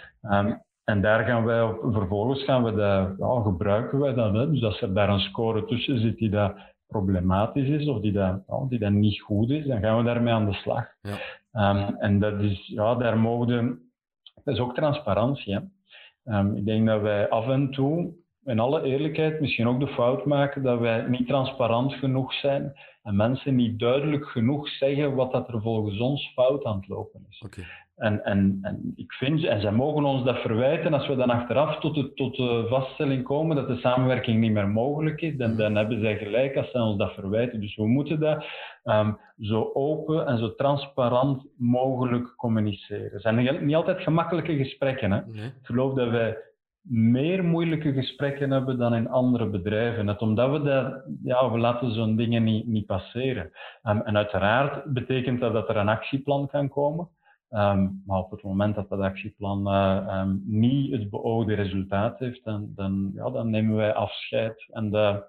[0.90, 4.32] En daar gaan wij op, vervolgens gaan we dat, ja, gebruiken wij dat.
[4.32, 4.50] Hè.
[4.50, 6.54] Dus als er daar een score tussen zit die dat
[6.86, 10.32] problematisch is of die dat, ja, die dat niet goed is, dan gaan we daarmee
[10.32, 10.86] aan de slag.
[11.02, 11.70] Ja.
[11.70, 13.78] Um, en dat is, ja, daar mogen
[14.44, 15.54] dat is ook transparantie.
[15.54, 15.60] Hè.
[16.38, 18.12] Um, ik denk dat wij af en toe,
[18.44, 22.72] in alle eerlijkheid, misschien ook de fout maken dat wij niet transparant genoeg zijn
[23.02, 27.26] en mensen niet duidelijk genoeg zeggen wat dat er volgens ons fout aan het lopen
[27.28, 27.42] is.
[27.44, 27.64] Okay.
[28.00, 31.80] En, en, en ik vind, en zij mogen ons dat verwijten als we dan achteraf
[31.80, 35.74] tot de, tot de vaststelling komen dat de samenwerking niet meer mogelijk is, dan, dan
[35.76, 37.60] hebben zij gelijk als zij ons dat verwijten.
[37.60, 38.44] Dus we moeten dat
[38.84, 43.12] um, zo open en zo transparant mogelijk communiceren.
[43.12, 45.12] Het zijn niet altijd gemakkelijke gesprekken.
[45.12, 45.18] Hè?
[45.18, 46.36] Ik geloof dat wij
[46.82, 50.04] meer moeilijke gesprekken hebben dan in andere bedrijven.
[50.04, 53.50] Net omdat we dat, ja, we laten zo'n dingen niet, niet passeren.
[53.82, 57.08] Um, en uiteraard betekent dat dat er een actieplan kan komen.
[57.52, 62.44] Um, maar op het moment dat dat actieplan uh, um, niet het beoogde resultaat heeft,
[62.44, 64.68] dan, dan, ja, dan nemen wij afscheid.
[64.72, 65.22] En de,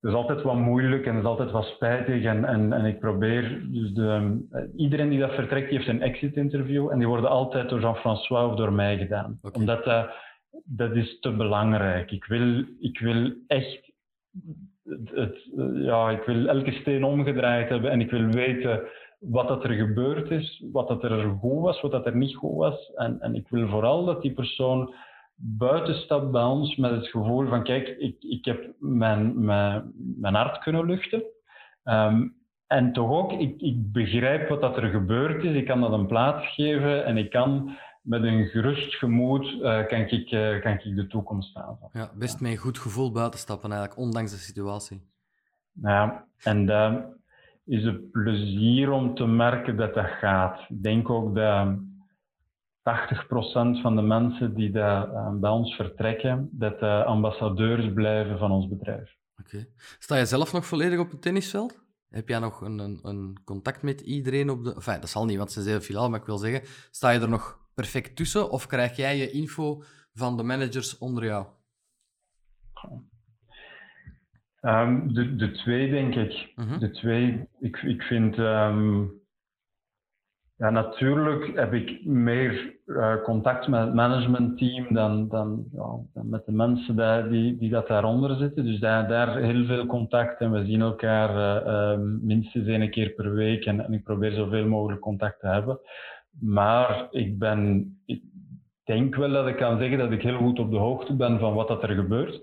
[0.00, 2.24] het is altijd wat moeilijk en is altijd wat spijtig.
[2.24, 4.38] En, en, en ik probeer, dus de,
[4.76, 6.90] iedereen die dat vertrekt, die heeft een exit-interview.
[6.90, 9.38] En die worden altijd door Jean-François of door mij gedaan.
[9.52, 10.10] Omdat dat,
[10.64, 12.10] dat is te belangrijk.
[12.10, 13.92] Ik wil, ik wil echt,
[14.84, 18.80] het, het, ja, ik wil elke steen omgedraaid hebben en ik wil weten
[19.20, 22.56] wat dat er gebeurd is, wat dat er goed was, wat dat er niet goed
[22.56, 22.92] was.
[22.94, 24.94] En, en ik wil vooral dat die persoon
[25.34, 30.34] buiten stapt bij ons met het gevoel van kijk, ik, ik heb mijn, mijn, mijn
[30.34, 31.22] hart kunnen luchten.
[31.82, 32.28] Ehm,
[32.66, 36.06] en toch ook, ik, ik begrijp wat dat er gebeurd is, ik kan dat een
[36.06, 40.96] plaats geven en ik kan met een gerust gemoed uh, kan, ik, uh, kan ik
[40.96, 41.90] de toekomst aanvallen.
[41.92, 45.02] Ja, best met een goed gevoel buiten stappen eigenlijk, ondanks de situatie.
[45.72, 46.94] Ja, en uh,
[47.70, 50.60] is het plezier om te merken dat dat gaat.
[50.68, 51.78] Ik denk ook dat
[52.82, 58.50] 80% van de mensen die dat, uh, bij ons vertrekken, dat uh, ambassadeurs blijven van
[58.50, 59.16] ons bedrijf.
[59.38, 59.66] Oké.
[59.98, 61.82] Sta je zelf nog volledig op het tennisveld?
[62.08, 64.74] Heb jij nog een, een, een contact met iedereen op de...
[64.74, 67.28] Enfin, dat zal niet, want ze zijn filiaal, maar ik wil zeggen, sta je er
[67.28, 71.46] nog perfect tussen of krijg jij je info van de managers onder jou?
[74.62, 76.52] Um, de, de twee, denk ik.
[76.56, 76.78] Mhm.
[76.78, 78.38] De twee, ik, ik vind.
[78.38, 79.18] Um,
[80.60, 86.44] ja, natuurlijk heb ik meer uh, contact met het managementteam dan, dan, ja, dan met
[86.44, 88.64] de mensen die, die, die dat daaronder zitten.
[88.64, 93.10] Dus daar, daar heel veel contact en we zien elkaar uh, um, minstens één keer
[93.10, 95.80] per week en, en, ik probeer zoveel mogelijk contact te hebben.
[96.40, 98.22] Maar ik ben, ik
[98.84, 101.54] denk wel dat ik kan zeggen dat ik heel goed op de hoogte ben van
[101.54, 102.42] wat dat er gebeurt.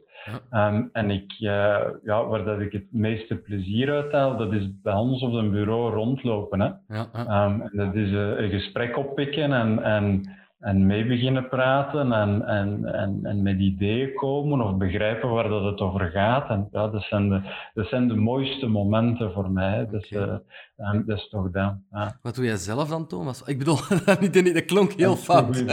[0.49, 4.81] Ehm, en ik, uh, ja, waar dat ik het meeste plezier uit haal, dat is
[4.81, 6.59] bij ons op een bureau rondlopen.
[6.59, 6.95] Hè.
[6.95, 10.21] Ja, ehm, en dat is uh, een gesprek oppikken en, en
[10.59, 15.63] en mee beginnen praten en, en, en, en met ideeën komen of begrijpen waar dat
[15.63, 16.49] het over gaat.
[16.49, 17.41] En ja, dat zijn de,
[17.73, 19.87] dat zijn de mooiste momenten voor mij.
[19.91, 21.49] Dus dat is toch.
[21.53, 21.79] Ja.
[22.21, 23.41] Wat doe jij zelf dan, Thomas?
[23.41, 23.77] Ik bedoel,
[24.19, 25.63] niet, dat klonk heel fout.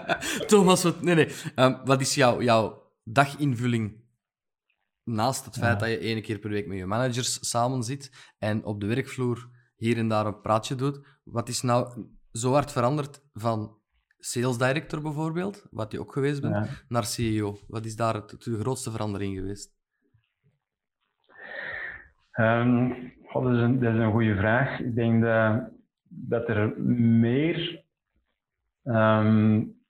[0.48, 1.28] Thomas, wat, nee, nee.
[1.84, 4.03] Wat is jouw, jouw daginvulling
[5.04, 8.64] naast het feit dat je één keer per week met je managers samen zit en
[8.64, 11.06] op de werkvloer hier en daar een praatje doet?
[11.24, 13.76] Wat is nou zo hard veranderd van
[14.18, 17.58] sales director bijvoorbeeld, wat je ook geweest bent, naar CEO?
[17.66, 19.72] Wat is daar het, de grootste verandering geweest?
[22.38, 22.88] Um,
[23.32, 24.80] dat, is een, dat is een goede vraag.
[24.80, 25.70] Ik denk dat,
[26.08, 27.84] dat er meer
[28.82, 29.83] um,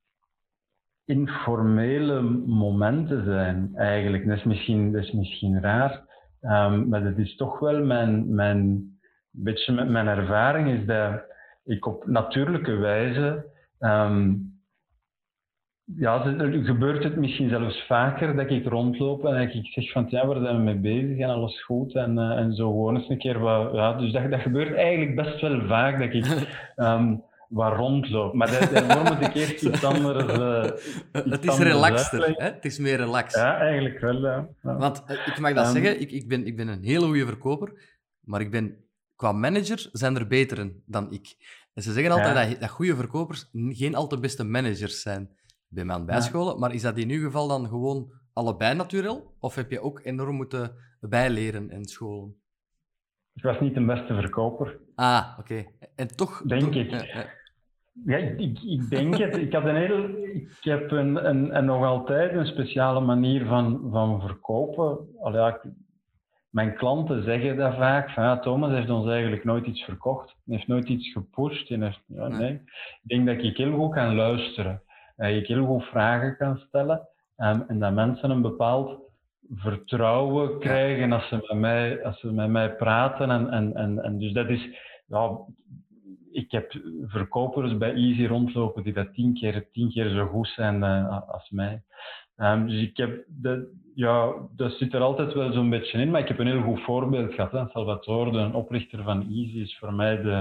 [1.05, 4.27] informele momenten zijn, eigenlijk.
[4.27, 6.03] Dat is misschien, dat is misschien raar,
[6.43, 8.93] um, maar dat is toch wel mijn, mijn,
[9.31, 11.23] beetje mijn ervaring, is dat
[11.65, 14.53] ik op natuurlijke wijze Um,
[15.85, 16.19] ja,
[16.63, 20.41] gebeurt het misschien zelfs vaker dat ik rondloop en dat ik zeg van ja, waar
[20.41, 23.39] zijn we mee bezig en alles goed en, uh, en zo gewoon eens een keer
[23.39, 28.35] wat, ja, dus dat, dat gebeurt eigenlijk best wel vaak dat ik um, wat rondloop.
[28.35, 30.65] Maar daarvoor moet ik eerst iets anders uh,
[31.25, 32.45] iets Het is relaxter, hè?
[32.45, 33.41] Het is meer relaxed.
[33.41, 34.49] Ja, eigenlijk wel, ja.
[34.63, 37.27] Want uh, ik mag dat um, zeggen, ik, ik, ben, ik ben een hele goede
[37.27, 37.73] verkoper,
[38.21, 38.77] maar ik ben,
[39.17, 41.35] qua manager zijn er beteren dan ik.
[41.75, 45.31] En ze zeggen altijd dat, dat goede verkopers geen al te beste managers zijn
[45.69, 46.59] bij mij aan bijscholen.
[46.59, 49.25] Maar is dat in uw geval dan gewoon allebei natuurlijk?
[49.41, 52.43] Of heb je ook enorm moeten bijleren en scholen?
[53.35, 54.79] Ik was niet de beste verkoper.
[54.95, 55.65] Ah, oké.
[55.97, 56.43] En toch...
[56.43, 56.91] Denk ik.
[58.05, 59.37] Ja, ik, ik, denk het.
[59.37, 63.89] Ik, had een heel, ik heb een, een, een, nog altijd een speciale manier van,
[63.91, 64.99] van verkopen.
[65.21, 65.53] Allee,
[66.51, 70.57] mijn klanten zeggen dat vaak, van ja, Thomas heeft ons eigenlijk nooit iets verkocht, hij
[70.57, 71.69] heeft nooit iets gepusht.
[71.69, 72.53] Heeft, ja, nee.
[72.53, 74.83] Ik denk dat ik heel goed kan luisteren,
[75.17, 79.04] dat ik heel goed vragen kan stellen en, en dat mensen een bepaald
[79.55, 83.31] vertrouwen krijgen als ze met mij, als ze met mij praten.
[83.31, 84.69] En, en, en, en dus dat is,
[85.07, 85.39] ja,
[86.33, 86.73] ik heb
[87.07, 91.51] verkopers bij Easy rondlopen die dat tien keer, tien keer zo goed zijn uh, als
[91.51, 91.83] mij.
[92.37, 96.21] Um, dus ik heb de, ja, dat zit er altijd wel zo'n beetje in, maar
[96.21, 97.53] ik heb een heel goed voorbeeld gehad.
[97.53, 97.69] Hè.
[97.69, 100.37] Salvatore, de oprichter van Easy, is voor mij de,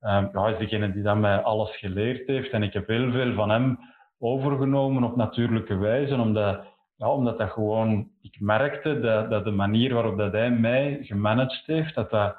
[0.00, 2.50] um, ja, is degene die dan mij alles geleerd heeft.
[2.50, 3.78] En ik heb heel veel van hem
[4.18, 6.64] overgenomen op natuurlijke wijze, omdat,
[6.98, 11.66] ja, omdat dat gewoon, ik merkte dat, dat de manier waarop dat hij mij gemanaged
[11.66, 12.36] heeft, dat dat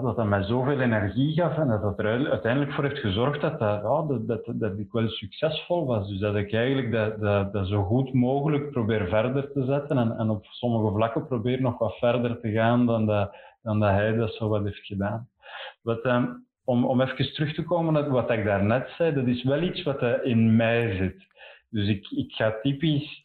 [0.00, 3.58] dat dat mij zoveel energie gaf en dat dat er uiteindelijk voor heeft gezorgd dat,
[3.58, 6.08] dat, ja, dat, dat, ik wel succesvol was.
[6.08, 10.18] Dus dat ik eigenlijk dat, dat, dat zo goed mogelijk probeer verder te zetten en,
[10.18, 14.16] en op sommige vlakken probeer nog wat verder te gaan dan dat, dan dat hij
[14.16, 15.28] dat zo wat heeft gedaan.
[15.82, 19.42] Wat, um, om, om even terug te komen op wat ik daarnet zei, dat is
[19.42, 21.26] wel iets wat in mij zit.
[21.68, 23.24] Dus ik, ik ga typisch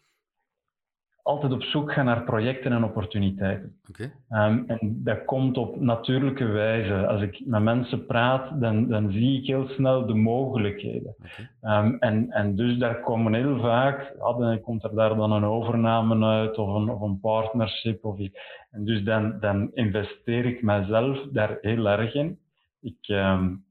[1.27, 3.75] altijd op zoek gaan naar projecten en opportuniteiten.
[3.89, 4.11] Okay.
[4.49, 7.07] Um, en dat komt op natuurlijke wijze.
[7.07, 11.15] Als ik met mensen praat, dan, dan zie ik heel snel de mogelijkheden.
[11.59, 11.85] Okay.
[11.85, 15.43] Um, en, en dus daar komen heel vaak, ja, dan komt er daar dan een
[15.43, 18.05] overname uit of een, of een partnership.
[18.05, 18.39] Of iets.
[18.71, 22.39] En dus dan, dan investeer ik mezelf daar heel erg in.
[22.81, 23.65] Ik, um,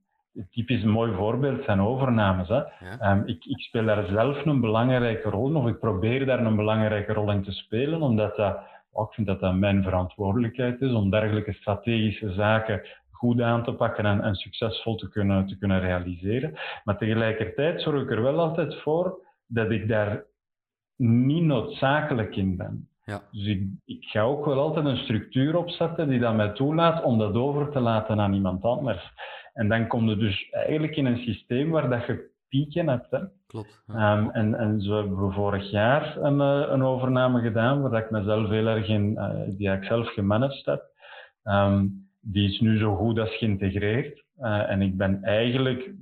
[0.50, 2.48] typisch mooi voorbeeld zijn overnames.
[2.48, 2.62] Hè.
[2.98, 6.56] Ehm, ik, ik, speel daar zelf een belangrijke rol in, of ik probeer daar een
[6.56, 8.58] belangrijke rol in te spelen, omdat dat,
[8.92, 13.72] oh, ik vind dat dat mijn verantwoordelijkheid is om dergelijke strategische zaken goed aan te
[13.72, 16.58] pakken en, en succesvol te kunnen, te kunnen realiseren.
[16.84, 20.24] Maar tegelijkertijd zorg ik er wel altijd voor dat ik daar
[20.96, 22.88] niet noodzakelijk in ben.
[23.04, 23.22] Ja.
[23.30, 27.18] Dus ik, ik, ga ook wel altijd een structuur opzetten die dat mij toelaat om
[27.18, 29.12] dat over te laten aan iemand anders.
[29.56, 33.10] En dan kom je dus eigenlijk in een systeem waar dat je pieken hebt.
[33.10, 33.18] Hè.
[33.46, 33.82] Klopt.
[33.88, 38.10] Um, en, en zo hebben we vorig jaar een, uh, een overname gedaan, waar ik
[38.10, 40.82] mezelf heel erg in, uh, die ik zelf gemanaged heb.
[41.44, 44.24] Um, die is nu zo goed als geïntegreerd.
[44.40, 45.92] Uh, en ik ben eigenlijk,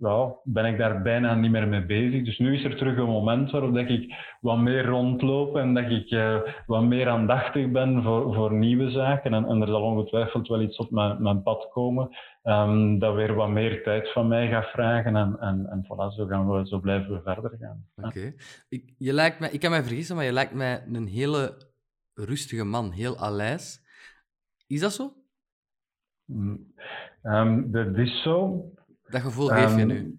[0.45, 2.25] ben ik daar bijna niet meer mee bezig.
[2.25, 5.91] Dus nu is er terug een moment waarop dat ik wat meer rondloop en dat
[5.91, 9.35] ik uh, wat meer aandachtig ben voor, voor nieuwe zaken.
[9.35, 13.35] En, en er zal ongetwijfeld wel iets op mijn, mijn pad komen um, dat weer
[13.35, 15.17] wat meer tijd van mij gaat vragen.
[15.17, 17.87] En, en, en voilà, zo, gaan we, zo blijven we verder gaan.
[17.97, 18.35] Oké.
[18.69, 21.73] Ik, je lijkt mij, ik kan mij vergissen, maar je lijkt mij een hele
[22.15, 23.83] rustige man, heel aleis.
[24.67, 25.13] Is dat zo?
[27.25, 28.65] Um, dat is zo.
[29.09, 30.19] Dat gevoel geef je ehm, nu?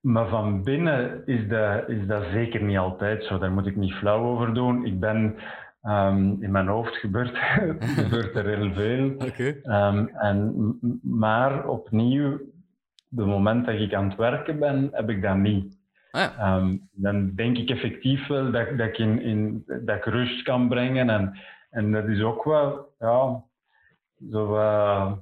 [0.00, 3.38] Maar van binnen is dat, is dat zeker niet altijd zo.
[3.38, 4.86] Daar moet ik niet flauw over doen.
[4.86, 5.36] Ik ben
[5.82, 7.36] um, in mijn hoofd gebeurt,
[8.00, 9.14] gebeurt er heel veel.
[9.28, 9.60] Okay.
[9.64, 12.40] Um, en, maar opnieuw,
[13.08, 15.78] de moment dat ik aan het werken ben, heb ik dat niet.
[16.10, 16.56] Ah, ja.
[16.56, 20.68] um, dan denk ik effectief wel dat, dat, ik in, in, dat ik rust kan
[20.68, 21.10] brengen.
[21.10, 21.38] En,
[21.70, 23.42] en dat is ook wel ja,
[24.30, 25.12] zo, uh,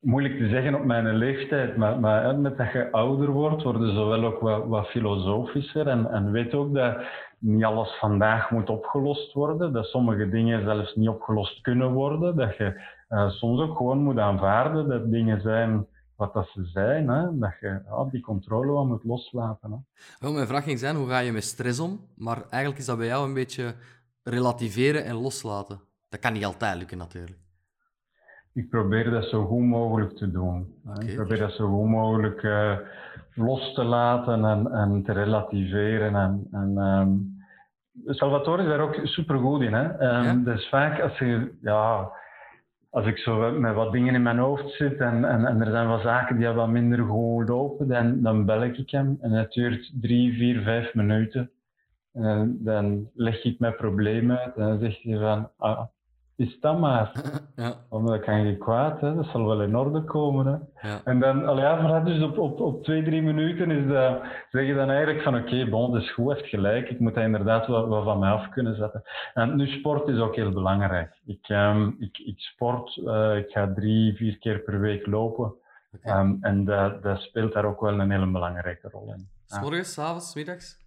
[0.00, 1.76] moeilijk te zeggen op mijn leeftijd.
[1.76, 5.86] Maar, maar met dat je ouder wordt, worden ze wel ook wat, wat filosofischer.
[5.88, 6.96] En, en weet ook dat
[7.38, 9.72] niet alles vandaag moet opgelost worden.
[9.72, 12.36] Dat sommige dingen zelfs niet opgelost kunnen worden.
[12.36, 17.08] Dat je uh, soms ook gewoon moet aanvaarden dat dingen zijn wat dat ze zijn.
[17.08, 17.38] Hè?
[17.38, 19.70] Dat je ja, die controle wel moet loslaten.
[19.70, 19.76] Hè?
[20.18, 22.00] Wel, mijn vraag ging zijn, hoe ga je met stress om?
[22.16, 23.74] Maar eigenlijk is dat bij jou een beetje
[24.22, 25.80] relativeren en loslaten.
[26.08, 27.47] Dat kan niet altijd lukken natuurlijk.
[28.58, 30.74] Ik probeer dat zo goed mogelijk te doen.
[30.86, 31.08] Okay.
[31.08, 32.76] Ik probeer dat zo goed mogelijk uh,
[33.34, 36.14] los te laten en, en te relativeren.
[36.14, 37.36] En, en um,
[38.06, 39.72] Salvatore is daar ook super goed in.
[39.72, 39.84] Hè?
[39.84, 40.34] Um, ja?
[40.34, 42.10] Dus vaak als je, ja,
[42.90, 45.88] als ik zo met wat dingen in mijn hoofd zit en, en, en er zijn
[45.88, 49.92] wat zaken die wat minder goed lopen, dan, dan bel ik hem en het duurt
[50.00, 51.50] drie, vier, vijf minuten.
[52.12, 55.80] En dan leg ik mijn probleem uit en dan zegt hij van, ah,
[56.38, 57.12] is dat maar.
[57.58, 57.74] Ja.
[57.88, 59.14] Omdat ik kan je kwaad, hè.
[59.14, 60.46] dat zal wel in orde komen.
[60.46, 60.88] Hè.
[60.88, 61.00] Ja.
[61.04, 64.66] En dan, al ja, maar dus op, op, op twee, drie minuten is dat, zeg
[64.66, 66.90] je dan eigenlijk van oké, okay, bon, dat is goed, heeft gelijk.
[66.90, 69.02] Ik moet dat inderdaad wat, wat van mij af kunnen zetten.
[69.34, 71.20] En nu sport is ook heel belangrijk.
[71.24, 75.54] Ik, um, ik, ik sport, uh, ik ga drie, vier keer per week lopen.
[75.96, 76.20] Okay.
[76.20, 79.28] Um, en dat, dat speelt daar ook wel een hele belangrijke rol in.
[79.46, 79.82] Ja.
[79.82, 80.86] s'avonds, middags?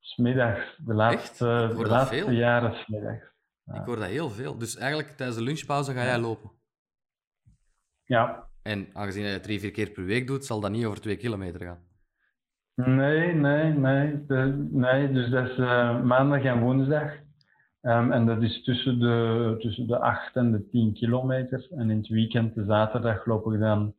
[0.00, 0.76] Smiddags.
[0.84, 3.22] De laatste, de laatste jaren smiddags.
[3.22, 3.31] Ja.
[3.74, 4.58] Ik hoor dat heel veel.
[4.58, 6.50] Dus eigenlijk tijdens de lunchpauze ga jij lopen?
[8.04, 8.48] Ja.
[8.62, 11.60] En aangezien je drie, vier keer per week doet, zal dat niet over twee kilometer
[11.60, 11.90] gaan?
[12.74, 14.26] Nee, nee, nee.
[14.26, 17.12] De, nee dus dat is uh, maandag en woensdag.
[17.82, 21.66] Um, en dat is tussen de, tussen de 8 en de 10 kilometer.
[21.70, 23.94] En in het weekend, de zaterdag, loop ik dan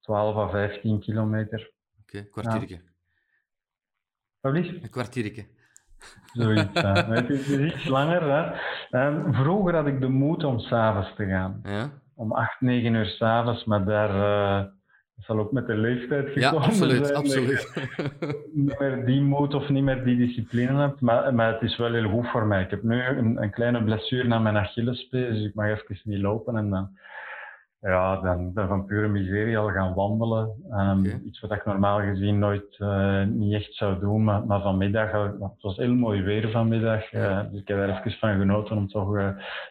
[0.00, 1.72] 12 à 15 kilometer.
[2.00, 2.80] Oké, okay, kwartiertje.
[4.40, 4.50] Ja.
[4.50, 5.46] Een kwartiertje.
[6.32, 7.10] Zoiets, ja.
[7.10, 8.22] Het is iets langer.
[8.22, 9.06] Hè.
[9.06, 11.60] Um, vroeger had ik de moed om s'avonds te gaan.
[11.62, 11.90] Ja?
[12.14, 14.64] Om 8, 9 uur s'avonds, maar daar uh,
[15.16, 17.18] zal ook met de leeftijd gekomen ja, absoluut, zijn.
[17.18, 17.72] absoluut.
[18.52, 21.92] niet meer die moed of niet meer die discipline heb, maar, maar het is wel
[21.92, 22.62] heel goed voor mij.
[22.62, 26.20] Ik heb nu een, een kleine blessure aan mijn Achillespees, dus ik mag even niet
[26.20, 26.98] lopen en dan
[27.90, 30.52] ja, dan ben van pure miserie al gaan wandelen.
[30.70, 31.20] Um, okay.
[31.24, 34.24] Iets wat ik normaal gezien nooit uh, niet echt zou doen.
[34.24, 37.12] Maar, maar vanmiddag, uh, het was heel mooi weer vanmiddag.
[37.12, 39.16] Uh, dus ik heb er even van genoten om toch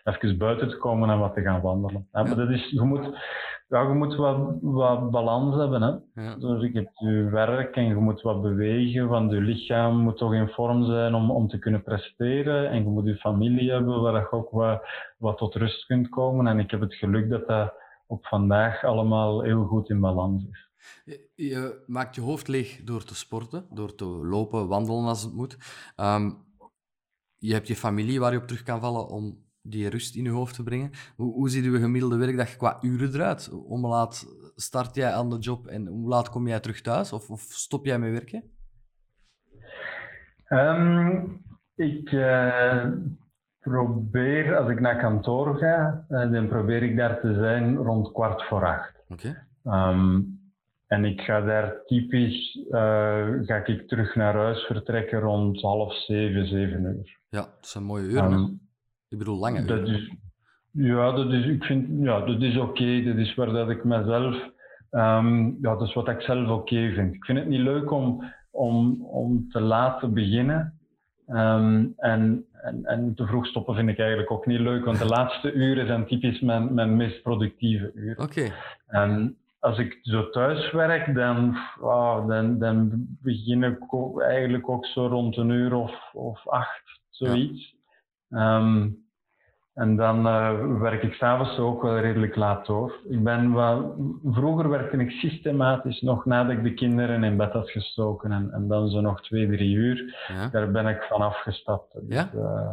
[0.03, 2.07] even buiten te komen en wat te gaan wandelen.
[2.11, 3.09] Ja, maar dat is, je moet,
[3.67, 5.81] ja, je moet wat, wat balans hebben.
[5.81, 6.21] Hè?
[6.23, 6.35] Ja.
[6.35, 9.07] Dus je hebt je werk en je moet wat bewegen.
[9.07, 12.69] Want je lichaam moet toch in vorm zijn om, om te kunnen presteren.
[12.69, 14.83] En je moet je familie hebben waar je ook wat,
[15.17, 16.47] wat tot rust kunt komen.
[16.47, 20.71] En ik heb het geluk dat dat op vandaag allemaal heel goed in balans is.
[21.35, 25.57] Je, maakt je hoofd leeg door te sporten, door te lopen, wandelen als het moet.
[25.95, 26.45] Um,
[27.37, 30.29] je hebt je familie waar je op terug kan vallen om die rust in je
[30.29, 30.91] hoofd te brengen.
[31.15, 33.45] Hoe, hoe ziet je gemiddelde werkdag qua uren eruit?
[33.45, 37.13] Hoe laat start jij aan de job en hoe laat kom jij terug thuis?
[37.13, 38.51] Of, of stop jij met werken?
[40.49, 41.41] Um,
[41.75, 42.87] ik uh,
[43.63, 48.65] probeer, als ik naar kantoor ga, dan probeer ik daar te zijn rond kwart voor
[48.65, 49.03] acht.
[49.09, 49.35] Okay.
[49.89, 50.41] Um,
[50.87, 56.47] en ik ga daar typisch, uh, ga ik terug naar huis vertrekken rond half zeven,
[56.47, 57.17] zeven uur.
[57.29, 58.31] Ja, dat zijn mooie uren.
[58.31, 58.59] Um,
[59.09, 59.77] ik bedoel, lange uren.
[59.77, 60.13] Dat is,
[60.71, 62.69] ja, dat is, ik vind, ja, dat is oké.
[62.69, 63.03] Okay.
[63.03, 64.35] Dat is waar dat ik mezelf,
[64.91, 67.13] um, ja, dat is wat ik zelf oké okay vind.
[67.13, 70.77] Ik vind het niet leuk om, om, om te laten beginnen.
[71.33, 75.05] Um, en, en, en te vroeg stoppen vind ik eigenlijk ook niet leuk, want de
[75.05, 78.23] laatste uren zijn typisch mijn, mijn meest productieve uren.
[78.23, 78.39] Oké.
[78.39, 78.51] Okay.
[78.87, 81.57] En als ik zo thuis werk, dan,
[82.27, 87.75] dan, dan begin ik ook, eigenlijk ook zo rond een uur of, of acht, zoiets.
[88.27, 88.57] Ja.
[88.57, 89.02] Um,
[89.73, 92.99] en dan uh, werk ik s'avonds ook wel redelijk laat door.
[93.09, 97.69] Ik ben wel, vroeger werkte ik systematisch nog nadat ik de kinderen in bed had
[97.69, 98.31] gestoken.
[98.31, 100.25] En, en dan zo nog twee, drie uur.
[100.27, 100.47] Ja.
[100.47, 101.93] Daar ben ik van afgestapt.
[101.93, 102.31] Dus, ja?
[102.35, 102.71] Uh,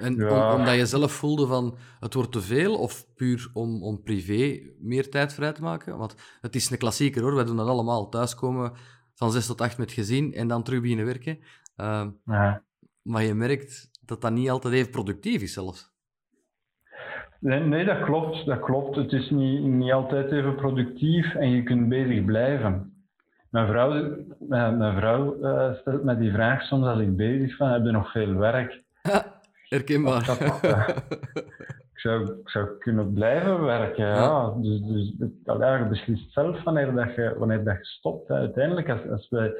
[0.00, 0.52] en ja.
[0.52, 4.60] om, omdat je zelf voelde van het wordt te veel of puur om, om privé
[4.78, 5.98] meer tijd vrij te maken?
[5.98, 8.08] Want het is een klassieker hoor, wij doen dat allemaal.
[8.08, 8.72] Thuiskomen
[9.14, 11.38] van zes tot acht met gezin en dan terug beginnen werken.
[11.76, 12.62] Uh, ja.
[13.02, 15.96] Maar je merkt dat dat niet altijd even productief is zelfs.
[17.40, 18.46] Nee, nee, dat klopt.
[18.46, 18.96] Dat klopt.
[18.96, 22.92] Het is niet, niet altijd even productief en je kunt bezig blijven.
[23.50, 25.36] mijn vrouw, mijn, vrouw
[25.80, 28.82] stelt me die vraag soms als ik bezig ben, heb je nog veel werk?
[29.68, 30.30] Herkenbaar.
[31.92, 34.54] ik, zou, ik zou kunnen blijven werken, ja.
[34.56, 35.12] Dus, dus
[35.44, 38.30] je beslist zelf wanneer, dat je, wanneer dat je stopt.
[38.30, 39.52] Uiteindelijk, als, als wij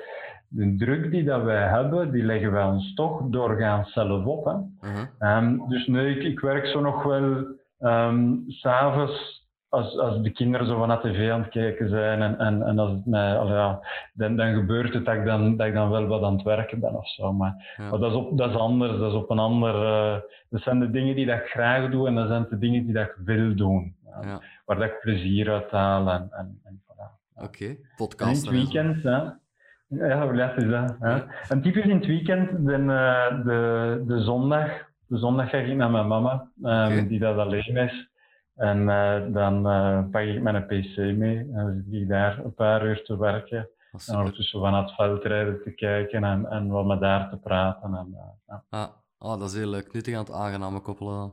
[0.49, 4.45] de druk die dat wij hebben, die leggen wij ons toch doorgaans zelf op.
[4.45, 4.89] Hè.
[5.19, 7.47] Ehm, dus nee, ik, ik, werk zo nog wel
[7.81, 12.39] um, s'avonds als, als de kinderen zo van de tv aan het kijken zijn en,
[12.39, 13.81] en, en als het mij, ja,
[14.13, 16.81] dan, dan gebeurt het dat ik dan, dat ik dan wel wat aan het werken
[16.81, 17.33] ben of zo.
[17.33, 19.75] Maar, maar dat, is op, dat is anders, dat is op een ander...
[19.75, 20.21] Uh,
[20.51, 22.95] dat zijn de dingen die dat ik graag doe en dat zijn de dingen die
[22.95, 23.97] dat ik wil doen.
[24.21, 27.35] Ja, Waar dat ik plezier uit haal en, en, en voilà.
[27.35, 27.79] Oké, okay.
[27.97, 28.47] podcast.
[28.47, 29.21] in het weekend, hè.
[29.89, 30.97] Ja, dat is dat.
[30.99, 31.19] Hè.
[31.49, 35.91] En typisch in het weekend, de, eh, de, de zondag, de zondag ga ik naar
[35.91, 38.09] mijn mama, um, die dat alleen is.
[38.55, 42.55] En uh, dan uh, pak ik mijn PC mee en dan zit ik daar een
[42.55, 43.69] paar uur te werken.
[44.07, 47.95] En ondertussen van het veldrijden te kijken en, en wat met daar te praten.
[47.95, 48.65] En, uh, ja.
[48.69, 48.89] ah,
[49.19, 49.93] oh, dat is heel leuk.
[49.93, 51.33] Nuttig aan het aangename koppelen.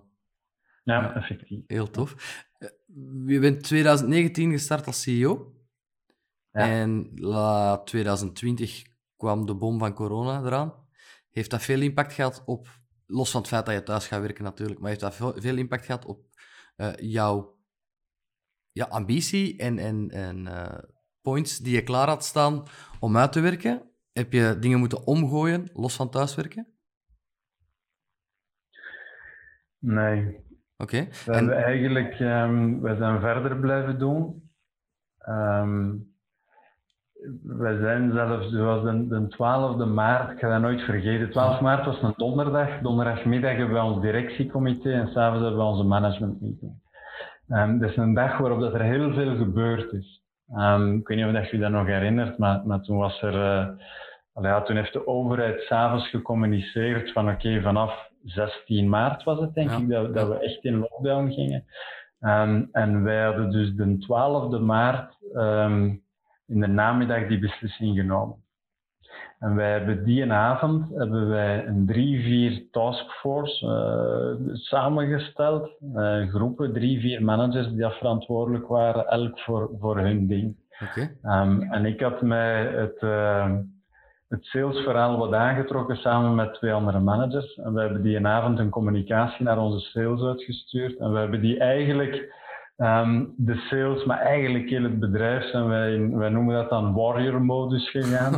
[0.83, 1.63] Ja, ja, effectief.
[1.67, 2.15] Heel tof.
[3.25, 5.53] Je bent 2019 gestart als CEO.
[6.51, 6.69] Ja.
[6.69, 8.83] En la 2020
[9.17, 10.73] kwam de bom van corona eraan.
[11.29, 12.67] Heeft dat veel impact gehad op,
[13.05, 15.85] los van het feit dat je thuis gaat werken natuurlijk, maar heeft dat veel impact
[15.85, 16.25] gehad op
[16.77, 17.59] uh, jouw
[18.71, 20.77] ja, ambitie en, en, en uh,
[21.21, 22.63] points die je klaar had staan
[22.99, 23.91] om uit te werken?
[24.11, 26.67] Heb je dingen moeten omgooien, los van thuiswerken?
[29.79, 30.43] Nee.
[30.77, 30.97] Oké.
[30.97, 31.09] Okay.
[31.25, 31.49] We en...
[31.49, 34.49] eigenlijk, um, we zijn verder blijven doen.
[35.27, 36.14] Um,
[37.43, 41.85] we zijn zelfs, zoals de, de 12e maart, ik ga dat nooit vergeten, 12 maart
[41.85, 42.79] was een donderdag.
[42.81, 46.71] Donderdagmiddag hebben we ons directiecomité en s'avonds hebben we onze managementmeeting.
[47.49, 50.23] Um, dat is een dag waarop dat er heel veel gebeurd is.
[50.57, 53.67] Um, ik weet niet of je dat nog herinnert, maar, maar toen was er, uh,
[54.41, 59.53] ja, toen heeft de overheid s'avonds gecommuniceerd van oké, okay, vanaf 16 maart was het
[59.53, 61.65] denk ik, dat, dat, we echt in lockdown gingen.
[62.19, 65.17] Um, en wij hadden dus de 12e maart
[66.47, 68.43] in de namiddag die beslissing genomen.
[69.39, 75.69] En wij hebben die avond hebben wij een drie, vier taskforce uh, samengesteld.
[75.95, 80.55] Uh, groepen, drie, vier managers die verantwoordelijk waren, elk voor, voor hun ding.
[80.83, 81.41] Okay.
[81.41, 83.55] Um, en ik had mij het, uh,
[84.27, 87.55] het salesverhaal wat aangetrokken samen met twee andere managers.
[87.55, 90.97] En we hebben die avond een communicatie naar onze sales uitgestuurd.
[90.97, 92.33] En we hebben die eigenlijk
[92.77, 97.89] Um, de sales, maar eigenlijk heel het bedrijf zijn wij, wij noemen dat dan warrior-modus
[97.89, 98.33] gegaan.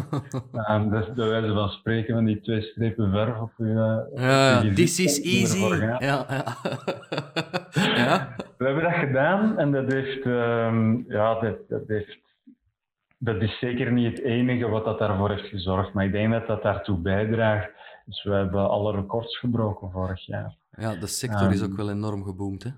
[0.70, 4.72] um, dus bij wijze van spreken van die twee strepen verf op je.
[4.76, 5.84] This is easy.
[5.84, 6.26] Ja, ja.
[8.04, 8.36] ja.
[8.58, 12.26] We hebben dat gedaan en dat heeft, um, ja, dat, dat heeft
[13.20, 16.48] dat is zeker niet het enige wat dat daarvoor heeft gezorgd, maar ik denk dat
[16.48, 17.70] dat daartoe bijdraagt.
[18.06, 20.56] Dus we hebben alle records gebroken vorig jaar.
[20.72, 22.70] Ja, de sector is ook wel enorm geboomd, hè?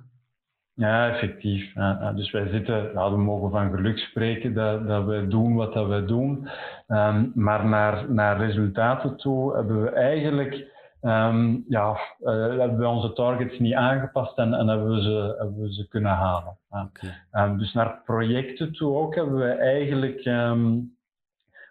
[0.79, 1.73] Ja, effectief.
[1.73, 5.73] Ja, dus wij zitten, ja, we mogen van geluk spreken dat, dat we doen wat
[5.73, 6.49] dat we doen.
[6.87, 10.53] Um, maar naar, naar resultaten toe hebben we eigenlijk
[11.01, 15.61] um, ja, uh, hebben we onze targets niet aangepast en, en hebben, we ze, hebben
[15.61, 16.57] we ze kunnen halen.
[16.71, 16.89] Ja.
[16.89, 17.45] Okay.
[17.45, 20.25] Um, dus naar projecten toe ook hebben we eigenlijk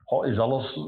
[0.04, 0.78] oh, is alles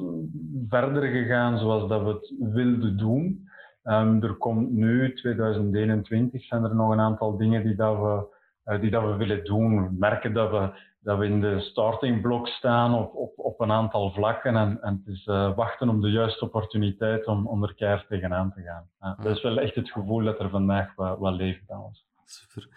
[0.69, 3.49] verder gegaan zoals dat we het wilden doen.
[3.85, 8.37] Um, er komt nu, 2021, zijn er nog een aantal dingen die, dat we,
[8.73, 9.85] uh, die dat we willen doen.
[9.85, 10.71] We merken dat we,
[11.01, 15.03] dat we in de starting block staan op, op, op een aantal vlakken en, en
[15.05, 19.17] het is uh, wachten op de juiste opportuniteit om, om er keihard tegenaan te gaan.
[19.23, 22.07] Dat is wel echt het gevoel dat er vandaag wat, wat leeft bij ons.
[22.25, 22.69] Super.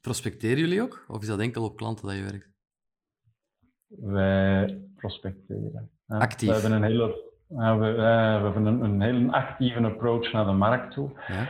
[0.00, 1.04] Prospecteren jullie ook?
[1.08, 2.48] Of is dat enkel op klanten dat je werkt?
[3.86, 5.90] Wij prospecteren.
[6.06, 6.48] Actief?
[6.48, 8.02] We hebben een hele we, we,
[8.42, 11.10] hebben een, een heel actieve approach naar de markt toe.
[11.28, 11.46] Ja.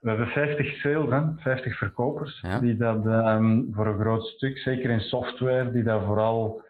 [0.00, 4.90] We hebben 50 sales, hè, 50 verkopers, die dat um, voor een groot stuk, zeker
[4.90, 6.64] in software, die dat vooral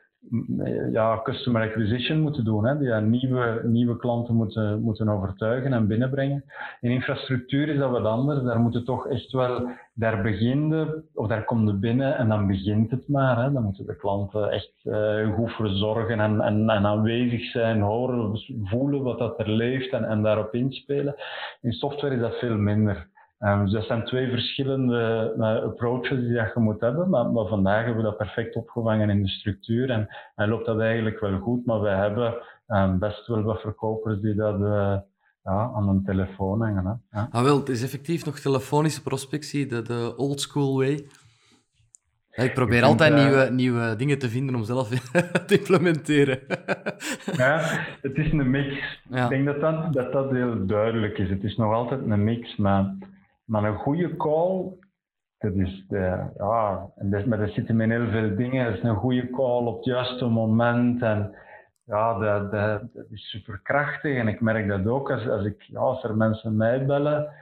[0.93, 2.67] ja, customer acquisition moeten doen.
[2.67, 6.45] Hè, die nieuwe, nieuwe klanten moeten, moeten overtuigen en binnenbrengen.
[6.81, 8.43] In infrastructuur is dat wat anders.
[8.43, 13.09] Daar moeten toch echt wel, daar beginnen, of daar komt binnen en dan begint het
[13.09, 13.43] maar.
[13.43, 13.53] Hè.
[13.53, 19.03] Dan moeten de klanten echt uh, goed verzorgen en, en, en, aanwezig zijn, horen, voelen
[19.03, 21.15] wat dat er leeft en, en daarop inspelen.
[21.61, 23.09] In software is dat veel minder.
[23.39, 27.85] Um, dus dat zijn twee verschillende uh, approaches die je moet hebben, maar, maar, vandaag
[27.85, 31.67] hebben we dat perfect opgevangen in de structuur en, en loopt dat eigenlijk wel goed,
[31.67, 32.35] maar we hebben
[32.69, 34.97] um, best wel wat verkopers die dat uh,
[35.45, 37.03] ja, aan een telefoon hangen.
[37.11, 37.21] Hè.
[37.31, 41.07] Ah, wel, het is effectief nog telefonische prospectie, de, de old school way.
[42.31, 44.89] ik probeer altijd nieuwe, nieuwe dingen te vinden om zelf
[45.47, 46.39] te implementeren.
[47.33, 47.61] ja,
[48.03, 49.01] het is een mix.
[49.11, 51.31] Ik denk dat dat, dat dat heel duidelijk is.
[51.31, 52.95] Het is nog altijd een mix, maar,
[53.47, 54.73] maar een goede call,
[55.39, 58.65] dat is, de, ja, en dat, maar dat zitten met heel veel dingen.
[58.65, 61.35] Het is een goede call op het juiste moment en
[61.85, 64.17] ja, dat, dat, dat is superkrachtig.
[64.17, 67.33] En ik merk dat ook als, als, ik, ja, als er mensen mij bellen,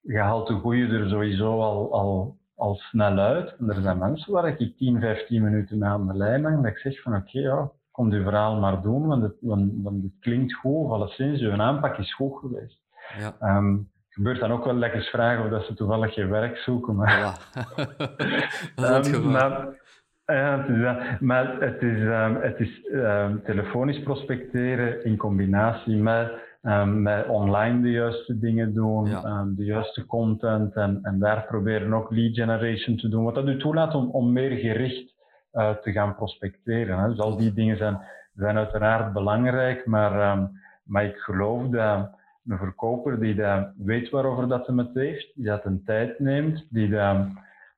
[0.00, 3.56] je haalt de goede er sowieso al, al al snel uit.
[3.58, 6.72] En er zijn mensen waar ik 10, 15 minuten mee aan de lijn hang, dat
[6.72, 10.12] ik zeg van oké, ja, kom je verhaal maar doen, want het, want, want het
[10.20, 12.82] klinkt goed, of alleszins, je aanpak is goed geweest.
[13.18, 13.56] Ja.
[13.56, 16.94] Um, gebeurt dan ook wel lekker vragen of dat ze toevallig je werk zoeken.
[16.94, 17.34] Maar, ja.
[18.74, 19.68] dat is um, maar,
[20.26, 22.88] ja, het is, maar het is, um, het is
[23.44, 26.42] telefonisch prospecteren in combinatie met
[26.86, 29.04] met online de juiste dingen doen,
[29.56, 33.24] de juiste content en, en daar proberen ook lead generation te doen.
[33.24, 35.14] Wat dat u toelaat om, om meer gericht
[35.52, 36.98] uh, te gaan prospecteren.
[36.98, 37.08] Hè.
[37.08, 38.00] Dus al die dingen zijn,
[38.34, 40.38] zijn uiteraard belangrijk, maar,
[40.84, 42.10] maar ik geloof dat
[42.48, 46.66] een verkoper die dat weet waarover dat hem het heeft, die dat een tijd neemt,
[46.70, 47.16] die dat,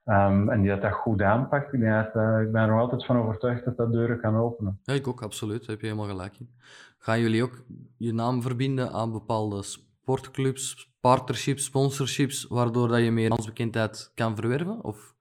[0.05, 3.07] um, en die dat, dat goed aanpakt, ik, dat, uh, ik ben er nog altijd
[3.07, 4.79] van overtuigd dat dat deuren kan openen.
[4.83, 5.61] Ja, ik ook, absoluut.
[5.61, 6.51] Daar heb je helemaal gelijk in.
[6.99, 7.65] Gaan jullie ook
[7.97, 14.85] je naam verbinden aan bepaalde sportclubs, partnerships, sponsorships, waardoor dat je meer naamsbekendheid kan verwerven?
[14.85, 15.15] Of?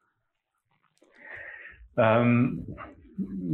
[1.96, 2.66] Um,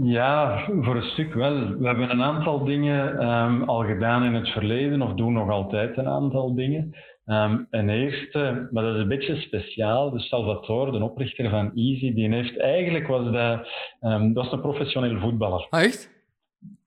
[0.03, 1.77] ja, voor een stuk wel.
[1.77, 5.97] We hebben een aantal dingen um, al gedaan in het verleden, of doen nog altijd
[5.97, 6.95] een aantal dingen.
[7.25, 12.13] Um, en eerste, maar dat is een beetje speciaal, de Salvatore, de oprichter van Easy,
[12.13, 13.67] die heeft eigenlijk, was dat,
[13.99, 15.67] dat was een professioneel voetballer.
[15.69, 16.09] Ah, echt?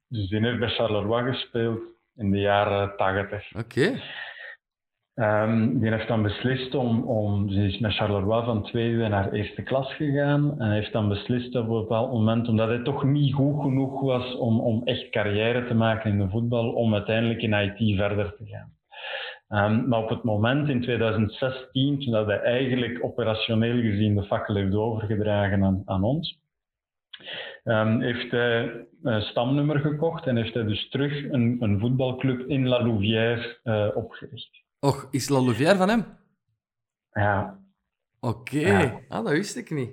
[0.08, 1.80] Dus die heeft bij Charleroi gespeeld
[2.16, 3.52] in de jaren 80.
[3.56, 4.00] Oké.
[5.14, 9.62] Um, die heeft dan beslist om, om, ze is met Charleroi van tweede naar eerste
[9.62, 13.62] klas gegaan en heeft dan beslist op een bepaald moment, omdat hij toch niet goed
[13.62, 17.96] genoeg was om, om echt carrière te maken in de voetbal, om uiteindelijk in IT
[17.96, 18.72] verder te gaan.
[19.48, 24.74] Um, maar op het moment in 2016, toen hij eigenlijk operationeel gezien de fakkel heeft
[24.74, 26.38] overgedragen aan, aan ons,
[27.64, 32.68] um, heeft hij een stamnummer gekocht en heeft hij dus terug een, een voetbalclub in
[32.68, 34.63] La Louvière uh, opgericht.
[34.84, 36.04] Och, is La Louvière van hem?
[37.12, 37.58] Ja.
[38.20, 39.04] Oké, okay.
[39.08, 39.90] ah, dat wist ik niet.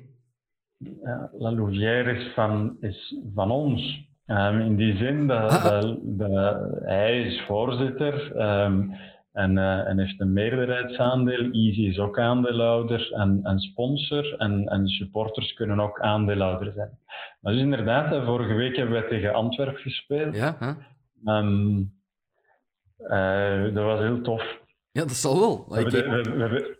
[0.77, 4.09] Ja, La Louvière is van, is van ons.
[4.25, 5.63] Um, in die zin dat, ah.
[5.63, 8.93] dat, dat, hij is voorzitter um,
[9.31, 11.51] en, uh, en heeft een meerderheidsaandeel.
[11.51, 14.35] Easy is ook aandeelhouder en, en sponsor.
[14.37, 16.97] En, en supporters kunnen ook aandeelhouder zijn.
[17.41, 20.35] Maar dus inderdaad, vorige week hebben wij tegen Antwerp gespeeld.
[20.35, 21.37] Ja, huh?
[21.37, 21.93] um,
[22.99, 24.60] uh, dat was heel tof.
[24.91, 25.65] Ja, dat zal wel.
[25.69, 26.77] We, hebben, we, we, hebben,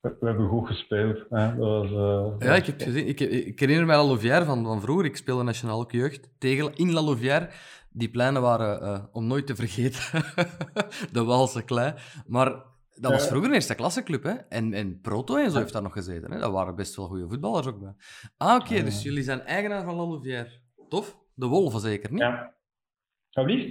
[0.00, 1.24] we hebben goed gespeeld.
[1.28, 1.56] Hè?
[1.56, 3.06] Dat was, uh, ja, ik heb gezien.
[3.06, 5.04] Ik, ik herinner mij La Louvière van, van vroeger.
[5.04, 7.50] Ik speelde nationale jeugd tegen in La Louvière.
[7.92, 10.22] Die pleinen waren uh, om nooit te vergeten.
[11.12, 11.94] de Walse klei.
[12.26, 14.32] Maar dat was vroeger een eerste klasseclub, hè?
[14.32, 16.32] En, en Proto en zo heeft daar nog gezeten.
[16.32, 16.38] Hè?
[16.38, 17.94] Dat waren best wel goede voetballers ook bij.
[18.36, 20.60] Ah, oké, okay, dus jullie zijn eigenaar van La Louvière.
[20.88, 21.18] Tof.
[21.34, 22.20] De Wolven zeker, niet?
[22.20, 22.54] Ja.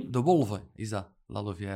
[0.09, 1.11] De Wolven is dat.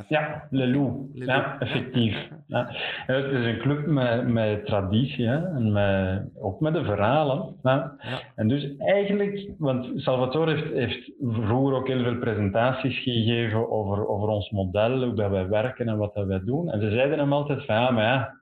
[0.08, 1.10] Ja, Le Loup.
[1.14, 2.28] Ja, effectief.
[2.48, 2.68] Ja.
[3.06, 5.48] Het is een club met, met traditie hè?
[5.48, 7.56] en met, ook met de verhalen.
[7.64, 7.98] Ja.
[8.36, 14.28] En dus eigenlijk, want Salvatore heeft, heeft vroeger ook heel veel presentaties gegeven over, over
[14.28, 16.72] ons model, hoe dat wij werken en wat dat wij doen.
[16.72, 18.42] En ze zeiden hem altijd van ja, maar ja,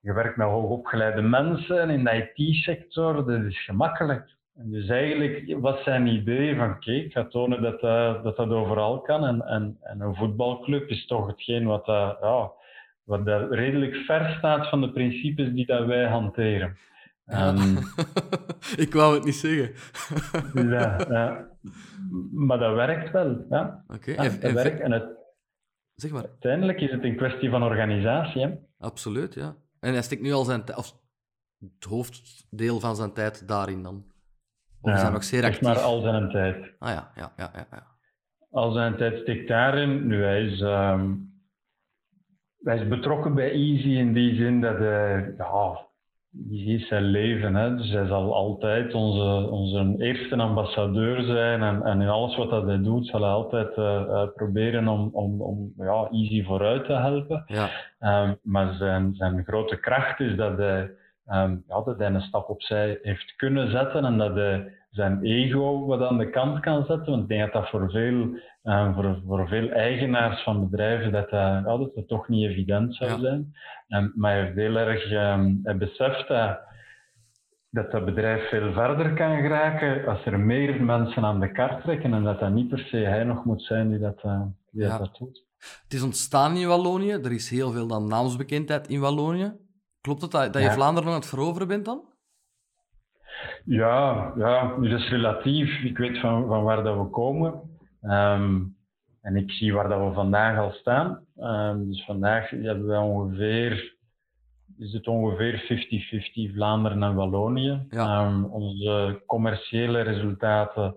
[0.00, 4.33] je werkt met hoogopgeleide mensen in de IT-sector, dat is gemakkelijk.
[4.54, 8.48] En dus eigenlijk was zijn idee van, oké, ik ga tonen dat, uh, dat dat
[8.48, 9.24] overal kan.
[9.24, 12.52] En, en, en een voetbalclub is toch hetgeen wat, uh, ja,
[13.04, 16.76] wat daar redelijk ver staat van de principes die dat wij hanteren.
[17.26, 17.78] Um,
[18.84, 19.74] ik wou het niet zeggen.
[20.70, 21.48] ja, ja,
[22.32, 23.44] maar dat werkt wel.
[23.50, 23.84] Ja.
[23.88, 24.10] Oké.
[24.10, 24.52] Okay.
[24.52, 24.80] Werkt.
[24.80, 25.04] En het,
[25.94, 26.22] zeg maar.
[26.22, 28.42] Uiteindelijk is het een kwestie van organisatie.
[28.42, 28.50] Hè?
[28.78, 29.56] Absoluut, ja.
[29.80, 30.94] En hij stikt nu al zijn of
[31.58, 34.12] het hoofddeel van zijn tijd daarin dan.
[34.84, 35.60] Of ja, is nog zeer actief?
[35.60, 36.56] maar al zijn tijd.
[36.78, 37.50] Ah ja, ja, ja.
[37.54, 37.82] ja, ja.
[38.50, 40.06] Al zijn tijd stikt daarin.
[40.06, 41.32] Nu, hij is, um,
[42.62, 45.86] hij is betrokken bij Easy in die zin dat hij, ja,
[46.50, 47.54] Easy is zijn leven.
[47.54, 47.76] Hè.
[47.76, 51.62] Dus hij zal altijd onze, onze eerste ambassadeur zijn.
[51.62, 55.72] En, en in alles wat hij doet, zal hij altijd uh, proberen om, om, om
[55.76, 57.44] ja, Easy vooruit te helpen.
[57.46, 57.68] Ja.
[58.24, 60.90] Um, maar zijn, zijn grote kracht is dat hij
[61.26, 65.86] um, ja, dat hij een stap opzij heeft kunnen zetten en dat hij zijn ego
[65.86, 67.10] wat aan de kant kan zetten.
[67.10, 71.30] Want ik denk dat dat voor veel, um, voor, voor veel eigenaars van bedrijven dat,
[71.30, 73.54] dat, ja, dat, dat toch niet evident zou zijn.
[73.88, 75.08] Um, maar hij heeft heel erg,
[75.62, 76.72] hij beseft dat
[77.74, 82.14] dat dat bedrijf veel verder kan geraken als er meer mensen aan de kaart trekken
[82.14, 85.16] en dat dat niet per se hij nog moet zijn die dat, uh, die dat
[85.18, 85.44] doet.
[85.82, 87.10] Het is ontstaan in Wallonië.
[87.10, 89.52] Er is heel veel dan naamsbekendheid in Wallonië.
[90.04, 92.02] Klopt het dat, dat je Vlaanderen aan het veroveren bent dan?
[93.64, 95.82] Ja, ja, dat is relatief.
[95.82, 97.60] Ik weet van, van waar dat we komen.
[98.02, 98.62] Ehm,
[99.20, 101.26] en ik zie waar dat we vandaag al staan.
[101.36, 103.96] Um, dus vandaag hebben we ongeveer,
[104.78, 105.58] is het ongeveer
[106.50, 107.86] 50-50 Vlaanderen en Wallonië.
[107.90, 110.96] Um, onze commerciële resultaten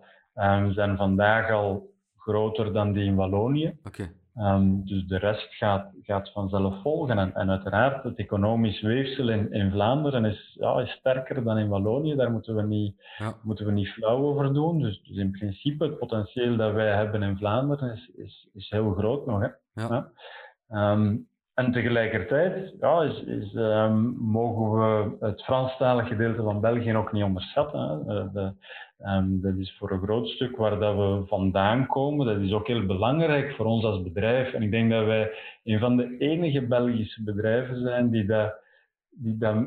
[0.69, 3.77] zijn vandaag al groter dan die in Wallonië.
[3.83, 4.11] Okay.
[4.39, 7.17] Um, dus de rest gaat, gaat vanzelf volgen.
[7.17, 11.67] En, en uiteraard, het economisch weefsel in, in Vlaanderen is, ja, is sterker dan in
[11.67, 12.15] Wallonië.
[12.15, 13.33] Daar moeten we niet, ja.
[13.43, 14.81] moeten we niet flauw over doen.
[14.81, 18.93] Dus, dus, in principe, het potentieel dat wij hebben in Vlaanderen is, is, is heel
[18.93, 19.41] groot nog.
[19.41, 19.47] Hè?
[19.73, 20.11] Ja.
[20.91, 27.11] Um, en tegelijkertijd ja, is, is, um, mogen we het Franstalige gedeelte van België ook
[27.11, 27.79] niet onderschatten.
[27.79, 28.19] Hè.
[28.19, 28.53] Eh, de,
[29.05, 32.25] um, dat is voor een groot stuk waar dat we vandaan komen.
[32.25, 34.53] Dat is ook heel belangrijk voor ons als bedrijf.
[34.53, 35.31] En ik denk dat wij
[35.63, 38.53] een van de enige Belgische bedrijven zijn die, dat,
[39.09, 39.65] die dat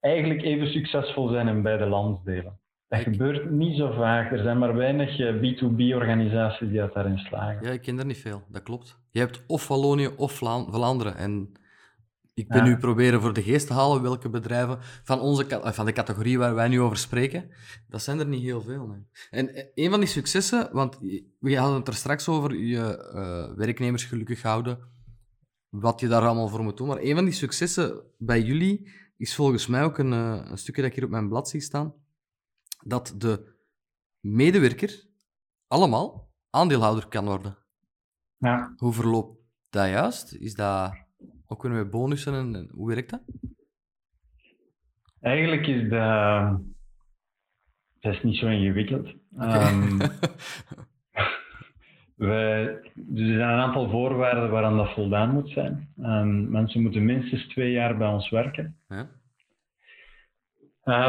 [0.00, 2.58] eigenlijk even succesvol zijn in beide landsdelen.
[2.88, 4.32] Dat gebeurt niet zo vaak.
[4.32, 7.66] Er zijn maar weinig eh, B2B-organisaties die dat daarin slagen.
[7.66, 8.42] Ja, ik ken er niet veel.
[8.48, 8.98] Dat klopt.
[9.10, 11.16] Je hebt of Wallonië of Vlaanderen.
[11.16, 11.52] En
[12.38, 15.86] ik ben nu proberen voor de geest te halen welke bedrijven van, onze, eh, van
[15.86, 17.50] de categorie waar wij nu over spreken.
[17.88, 18.86] Dat zijn er niet heel veel.
[18.86, 19.06] Nee.
[19.30, 20.98] En eh, een van die successen, want
[21.38, 24.78] we hadden het er straks over, je uh, werknemers gelukkig houden,
[25.68, 26.88] wat je daar allemaal voor moet doen.
[26.88, 30.90] Maar een van die successen bij jullie is volgens mij ook een, een stukje dat
[30.90, 31.94] ik hier op mijn blad zie staan
[32.84, 33.56] dat de
[34.20, 35.06] medewerker
[35.66, 37.58] allemaal aandeelhouder kan worden.
[38.36, 38.74] Ja.
[38.76, 40.32] Hoe verloopt dat juist?
[40.32, 41.07] Is dat
[41.48, 43.22] ook weer met bonussen en, hoe werkt dat?
[45.20, 46.60] Eigenlijk is dat,
[48.00, 49.14] dat is niet zo ingewikkeld.
[49.34, 49.72] Okay.
[49.72, 49.98] Um,
[52.14, 55.92] wij, dus er zijn een aantal voorwaarden waaraan dat voldaan moet zijn.
[55.98, 58.76] Um, mensen moeten minstens twee jaar bij ons werken.
[58.88, 59.08] Ja.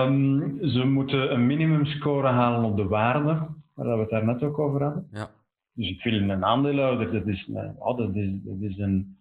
[0.06, 4.60] Um, ze moeten een minimumscore halen op de waarde, waar we het daar net ook
[4.60, 5.08] over hadden.
[5.12, 5.32] Ja.
[5.74, 9.19] Dus ik wil een aandeelhouder, dat is, oh, dat is, dat is een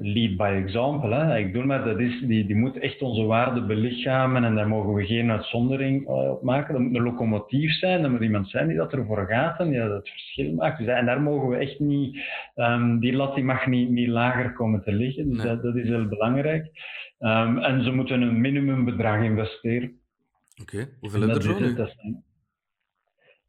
[0.00, 1.14] lead by example.
[1.14, 1.38] Hè.
[1.38, 4.94] Ik doe maar, dat is, die, die moet echt onze waarde belichamen en daar mogen
[4.94, 6.72] we geen uitzondering eh, op maken.
[6.72, 9.78] Dat moet een locomotief zijn, dat moet iemand zijn die dat ervoor gaat en die
[9.78, 10.78] dat het verschil maakt.
[10.78, 12.18] Dus, en daar mogen we echt niet,
[12.54, 15.28] um, die lat die mag niet, niet lager komen te liggen.
[15.30, 16.64] Dus dat, dat, is heel belangrijk.
[17.18, 19.98] Um, en ze moeten een minimumbedrag investeren.
[20.60, 20.88] Oké, okay.
[21.00, 22.22] hoeveel heb je er zo nu?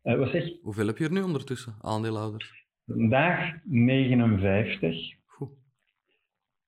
[0.03, 2.65] uh, wat zeg Hoeveel heb je er nu ondertussen, aandeelhouders?
[2.85, 5.23] Vandaag 59.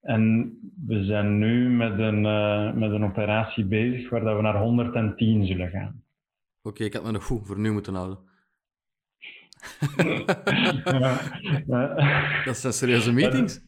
[0.07, 4.57] En we zijn nu met een, uh, met een operatie bezig waar dat we naar
[4.59, 6.03] 110 zullen gaan.
[6.61, 8.17] Oké, ik had me nog goed voor nu moeten houden.
[12.45, 13.61] Dat zijn serieuze meetings.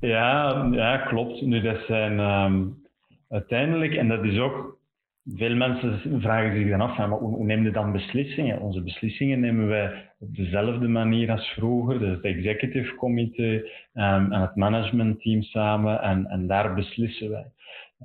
[0.00, 1.42] Ja, ja klopt.
[1.42, 2.82] Nu, dat zijn um,
[3.28, 4.77] uiteindelijk, en dat is ook
[5.34, 8.60] veel mensen vragen zich dan af, maar hoe, neem je dan beslissingen?
[8.60, 13.54] Onze beslissingen nemen wij op dezelfde manier als vroeger, dus het executive committee
[13.94, 17.46] um, en het managementteam samen, en, en daar beslissen wij.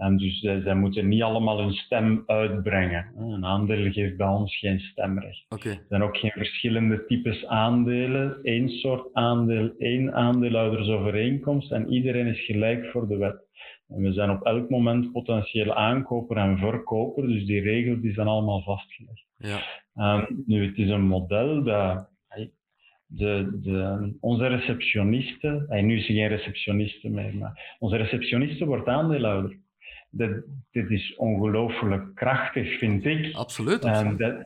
[0.02, 3.06] Um, dus zij, zij, moeten niet allemaal hun stem uitbrengen.
[3.18, 5.46] Een aandeel geeft bij ons geen stemrecht.
[5.50, 5.72] Okay.
[5.72, 8.40] Er zijn ook geen verschillende types aandelen.
[8.44, 13.36] Eén soort aandeel, één aandeelhoudersovereenkomst en iedereen is gelijk voor de wet.
[13.96, 18.28] En we zijn op elk moment potentieel aankoper en verkoper, dus die regels die zijn
[18.28, 19.26] allemaal vastgelegd.
[19.38, 19.62] Ja.
[20.18, 22.12] Um, nu, het is een model dat
[23.06, 28.88] de, de, onze receptioniste, en nu is ze geen receptioniste meer, maar onze receptioniste wordt
[28.88, 29.58] aandeelhouder.
[30.10, 33.36] Dat, dit is ongelooflijk krachtig, vind ik.
[33.36, 33.84] Absoluut.
[33.84, 34.46] En dat,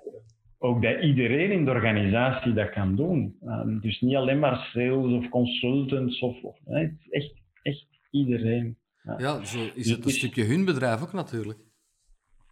[0.57, 3.37] ook dat iedereen in de organisatie dat kan doen.
[3.43, 7.87] Um, dus niet alleen maar sales of consultants, of, of nee, het is echt, echt
[8.11, 8.77] iedereen.
[9.17, 11.59] Ja, zo is het een stukje hun bedrijf ook natuurlijk.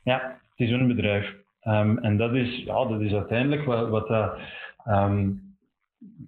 [0.04, 1.36] Ja, het is hun bedrijf.
[1.64, 4.40] Um, en dat is, ja, dat is uiteindelijk wat, wat, dat,
[4.88, 5.42] um,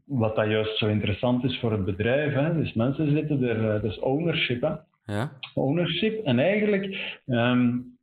[0.06, 2.34] wat dat juist zo interessant is voor het bedrijf.
[2.34, 2.54] Hè.
[2.54, 4.62] Dus mensen zitten er, dat is ownership.
[4.62, 4.76] Hè.
[5.14, 5.32] Ja.
[5.54, 6.26] Ownership.
[6.26, 7.98] En eigenlijk, um,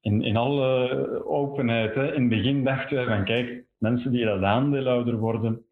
[0.00, 4.42] in, in alle openheid, hè, in het begin dachten we van kijk, mensen die dat
[4.42, 5.64] aandeelhouder worden,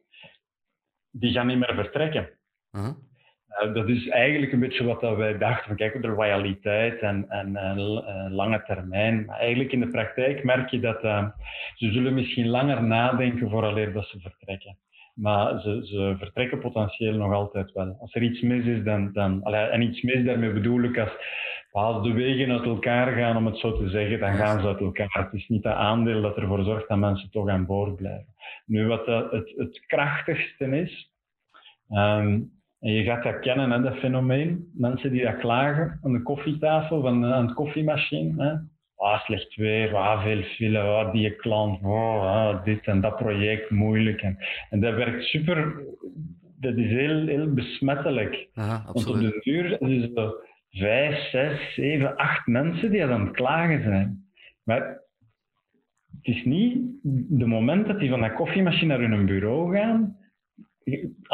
[1.10, 2.30] die gaan niet meer vertrekken.
[2.72, 2.94] Uh -huh.
[3.60, 5.66] Uh, dat is eigenlijk een beetje wat wij dachten.
[5.66, 9.24] Van, kijk, de loyaliteit en, en uh, lange termijn.
[9.24, 11.28] Maar eigenlijk in de praktijk merk je dat uh,
[11.74, 14.76] ze zullen misschien langer nadenken vooraleer dat ze vertrekken.
[15.14, 17.96] Maar ze, ze vertrekken potentieel nog altijd wel.
[18.00, 19.12] Als er iets mis is, dan...
[19.12, 21.12] dan en iets mis, daarmee bedoel ik als,
[21.70, 24.80] als de wegen uit elkaar gaan, om het zo te zeggen, dan gaan ze uit
[24.80, 25.24] elkaar.
[25.24, 28.34] Het is niet dat aandeel dat ervoor zorgt dat mensen toch aan boord blijven.
[28.66, 31.10] Nu, wat het, het krachtigste is...
[31.88, 32.40] Ehm,
[32.82, 34.70] en je gaat dat kennen, hè, dat fenomeen.
[34.74, 38.44] Mensen die dat klagen aan de koffietafel, van, aan de koffiemachine.
[38.44, 38.54] Hè.
[38.96, 43.70] Ah, slecht weer, ah, veel file, ah, die klant, oh, ah, dit en dat project,
[43.70, 44.20] moeilijk.
[44.20, 44.38] En,
[44.70, 45.82] en dat werkt super,
[46.60, 48.48] dat is heel, heel besmettelijk.
[48.54, 50.34] Aha, Want op de duur is er
[50.70, 54.24] vijf, zes, zeven, acht mensen die aan het klagen zijn.
[54.62, 54.80] Maar
[56.16, 56.78] het is niet
[57.28, 60.16] de moment dat die van dat koffiemachine naar hun bureau gaan,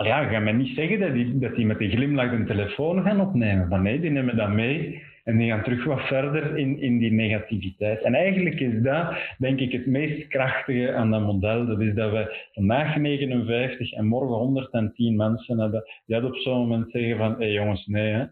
[0.03, 3.21] ja, ga mij niet zeggen dat die, dat die met een glimlach een telefoon gaan
[3.21, 3.69] opnemen.
[3.69, 7.13] Maar nee, die nemen dat mee en die gaan terug wat verder in, in die
[7.13, 8.03] negativiteit.
[8.03, 11.67] En eigenlijk is dat, denk ik, het meest krachtige aan dat model.
[11.67, 16.91] Dat is dat we vandaag 59 en morgen 110 mensen hebben die op zo'n moment
[16.91, 18.29] zeggen van, hé hey jongens, nee, hè, dat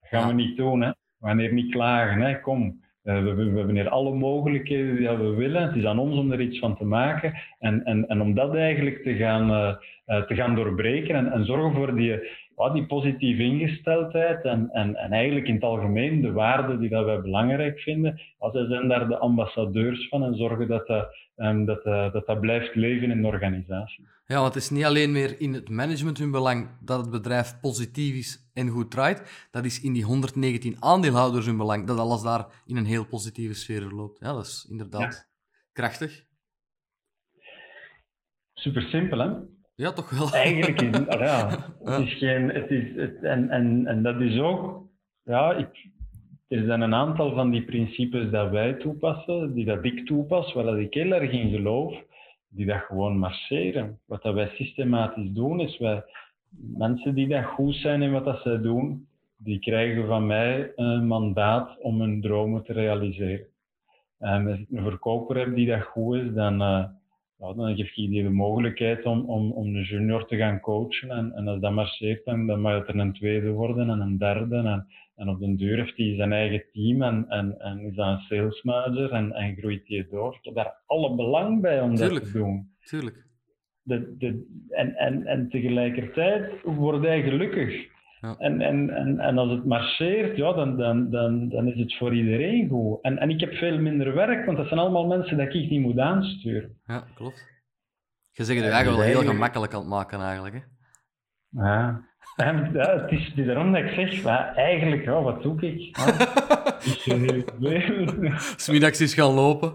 [0.00, 0.82] gaan we niet doen.
[0.82, 0.88] Hè.
[1.18, 2.20] We gaan hier niet klagen.
[2.20, 2.40] Hè.
[2.40, 5.62] Kom, uh, we, we, hebben hier alle mogelijkheden die we willen.
[5.62, 7.34] Het is aan ons om er iets van te maken.
[7.58, 9.74] En, en, en om dat eigenlijk te gaan, uh,
[10.06, 12.30] uh, te gaan doorbreken en, en zorgen voor die,
[12.72, 17.20] die positieve ingesteldheid en, en, en eigenlijk in het algemeen de waarden die dat wij
[17.20, 18.20] belangrijk vinden.
[18.38, 22.40] Als zij zijn daar de ambassadeurs van en zorgen dat dat, um, dat, dat, dat
[22.40, 24.04] blijft leven in de organisatie.
[24.26, 27.60] Ja, want het is niet alleen meer in het management hun belang dat het bedrijf
[27.60, 29.48] positief is en goed draait.
[29.50, 33.54] Dat is in die 119 aandeelhouders hun belang dat alles daar in een heel positieve
[33.54, 34.18] sfeer loopt.
[34.20, 35.28] Ja, dat is inderdaad
[35.72, 36.24] krachtig.
[38.52, 39.30] Super simpel, hè?
[39.74, 40.32] Ja, toch wel.
[40.32, 44.38] Eigenlijk is het, ja, het is geen, het is, het, en, en, en dat is
[44.38, 44.88] ook,
[45.22, 45.88] ja, ik,
[46.48, 50.64] er zijn een aantal van die principes dat wij toepassen, die dat ik toepas, waar
[50.64, 52.04] dat ik heel erg in geloof
[52.48, 54.00] die dat gewoon marcheren.
[54.06, 56.04] Wat dat wij systematisch doen, is wij,
[56.58, 61.06] mensen die dat goed zijn in wat dat zij doen, die krijgen van mij een
[61.06, 63.46] mandaat om hun dromen te realiseren.
[64.18, 66.84] En als ik een verkoper heb die dat goed is, dan, uh,
[67.38, 71.10] dan geef ik die de mogelijkheid om, om, om een junior te gaan coachen.
[71.10, 74.18] En, en als dat marcheert, dan, dan mag het er een tweede worden en een
[74.18, 74.56] derde.
[74.56, 74.86] En,
[75.16, 78.20] en op den duur heeft hij zijn eigen team en, en, en is dat een
[78.20, 80.34] sales manager en, en groeit hij door.
[80.34, 82.70] Ik heb daar alle belang bij om dat te doen.
[82.84, 83.25] Tuurlijk.
[83.86, 87.86] De, de, en, en, en tegelijkertijd wordt hij gelukkig.
[88.20, 88.34] Ja.
[88.38, 92.14] En, en, en, en als het marcheert, ja, dan, dan, dan, dan is het voor
[92.14, 92.98] iedereen goed.
[93.02, 95.80] En, en ik heb veel minder werk, want dat zijn allemaal mensen dat ik niet
[95.80, 96.76] moet aansturen.
[96.86, 97.44] Ja, klopt.
[98.30, 100.54] Je zegt het eigenlijk wel heel gemakkelijk aan het maken, eigenlijk.
[100.54, 100.60] Hè?
[101.62, 102.04] Ja.
[102.36, 105.96] En, ja, het, is, daarom dat ik zeg, maar eigenlijk, ja, wat doe ik?
[108.56, 109.74] Smiddags is gaan lopen.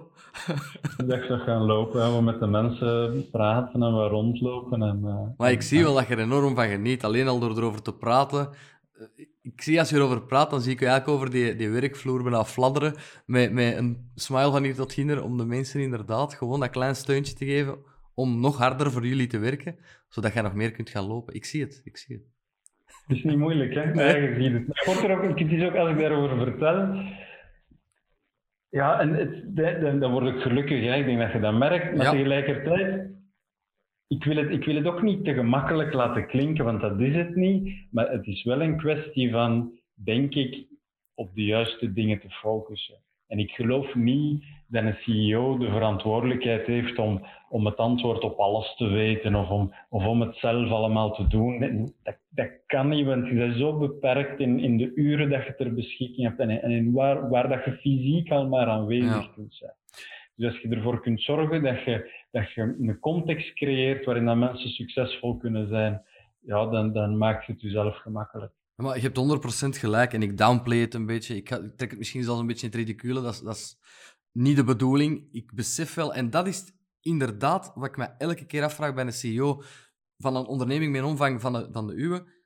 [1.07, 4.81] Is gaan lopen, we met de mensen praten en we rondlopen.
[4.81, 7.57] En, uh, maar ik zie wel dat je er enorm van geniet, alleen al door
[7.57, 8.49] erover te praten.
[8.93, 11.69] Eh, ik zie als je erover praat, dan zie ik je eigenlijk over die, die
[11.69, 12.93] werkvloer bijna fladderen,
[13.25, 16.95] met, met een smile van hier tot hinder, om de mensen inderdaad gewoon dat klein
[16.95, 17.77] steuntje te geven,
[18.13, 19.75] om nog harder voor jullie te werken,
[20.07, 21.33] zodat je nog meer kunt gaan lopen.
[21.33, 22.25] Ik zie het, ik zie het.
[23.07, 23.93] Het is niet moeilijk, hè?
[23.93, 24.53] Nee, je ziet
[24.85, 25.03] het.
[25.03, 27.19] er ook, het is ook, als ik daarover vertel...
[28.71, 30.95] Ja, en het, dan, dan word ik gelukkig, hè?
[30.95, 31.95] ik denk dat je dat merkt.
[31.95, 33.09] Maar tegelijkertijd,
[34.07, 37.15] ik wil, het, ik wil het ook niet te gemakkelijk laten klinken, want dat is
[37.15, 37.87] het niet.
[37.91, 40.67] Maar het is wel een kwestie van, denk ik,
[41.13, 42.97] op de juiste dingen te focussen.
[43.27, 48.39] En ik geloof niet dat een CEO de verantwoordelijkheid heeft om, om het antwoord op
[48.39, 51.59] alles te weten of om, of om het zelf allemaal te doen.
[52.03, 55.55] Dat, dat kan niet, want je bent zo beperkt in, in de uren dat je
[55.55, 59.31] ter beschikking hebt en, en in waar, waar dat je fysiek al maar aanwezig ja.
[59.35, 59.73] kunt zijn.
[60.35, 64.37] Dus als je ervoor kunt zorgen dat je, dat je een context creëert waarin dat
[64.37, 66.01] mensen succesvol kunnen zijn,
[66.39, 68.51] ja, dan, dan maakt het jezelf gemakkelijk.
[68.75, 71.35] Maar je hebt 100% gelijk en ik downplay het een beetje.
[71.35, 73.21] Ik, ik trek het misschien zelfs een beetje in het ridicule.
[73.21, 73.77] Dat dat is
[74.31, 75.27] niet de bedoeling.
[75.31, 79.13] Ik besef wel, en dat is inderdaad wat ik me elke keer afvraag bij een
[79.13, 79.63] CEO
[80.17, 82.39] van een onderneming met een omvang van de, van de uwe.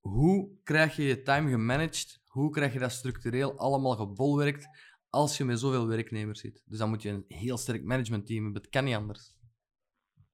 [0.00, 2.22] Hoe krijg je je time gemanaged?
[2.26, 4.68] Hoe krijg je dat structureel allemaal gebolwerkt
[5.08, 6.62] als je met zoveel werknemers zit?
[6.66, 8.62] Dus dan moet je een heel sterk managementteam hebben.
[8.62, 9.34] Het kan niet anders.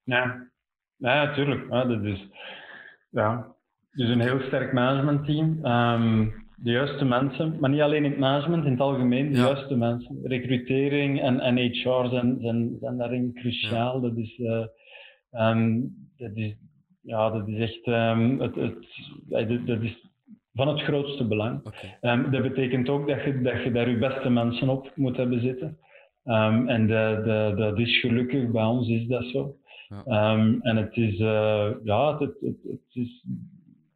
[0.03, 0.51] Ja,
[0.97, 1.71] ja natuurlijk.
[1.71, 2.29] Ja, dat is,
[3.11, 3.55] ja.
[3.91, 5.65] Dus een heel sterk managementteam.
[5.65, 9.77] Um, de juiste mensen, maar niet alleen in het management, in het algemeen, de juiste
[9.77, 10.19] mensen.
[10.23, 14.01] Recrutering en, en HR zijn, zijn, zijn daarin cruciaal.
[14.01, 14.65] Dat, is, uh,
[15.31, 16.57] um, dat, is,
[17.03, 20.05] ja, dat is echt um, het, het, dat is
[20.55, 21.61] van het grootste belang.
[21.67, 22.15] Okay.
[22.15, 25.41] Um, dat betekent ook dat je, dat je daar je beste mensen op moet hebben
[25.41, 25.79] zitten.
[26.67, 29.57] en de, de, dat is gelukkig, bij ons is dat zo.
[29.89, 33.25] Ehm, en het is, uh, ja, het, het, het, is,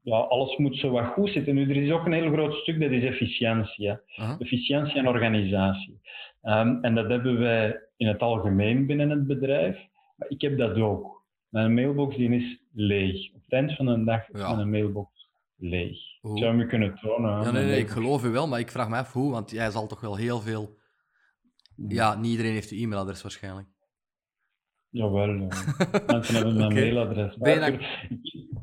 [0.02, 1.54] ja, alles moet zo wat goed zitten.
[1.54, 3.98] Nu, er is ook een heel groot stuk, dat is efficiëntie.
[4.38, 6.00] Efficiëntie en organisatie.
[6.42, 9.78] Um, en dat hebben wij in het algemeen binnen het bedrijf.
[10.16, 11.22] Maar ik heb dat ook.
[11.48, 13.34] Mijn mailbox die is leeg.
[13.34, 15.98] Op het eind van de dag is mijn mailbox leeg.
[16.20, 16.36] Hoe?
[16.36, 17.42] Ik zou me kunnen tonen.
[17.42, 19.70] Ja, nee, nee, ik geloof u wel, maar ik vraag me af hoe, want jij
[19.70, 20.78] zal toch wel heel veel...
[21.88, 23.68] Ja, niet iedereen heeft uw e-mailadres waarschijnlijk.
[24.88, 25.48] Jawel, ja.
[26.06, 27.36] mensen hebben mijn mailadres.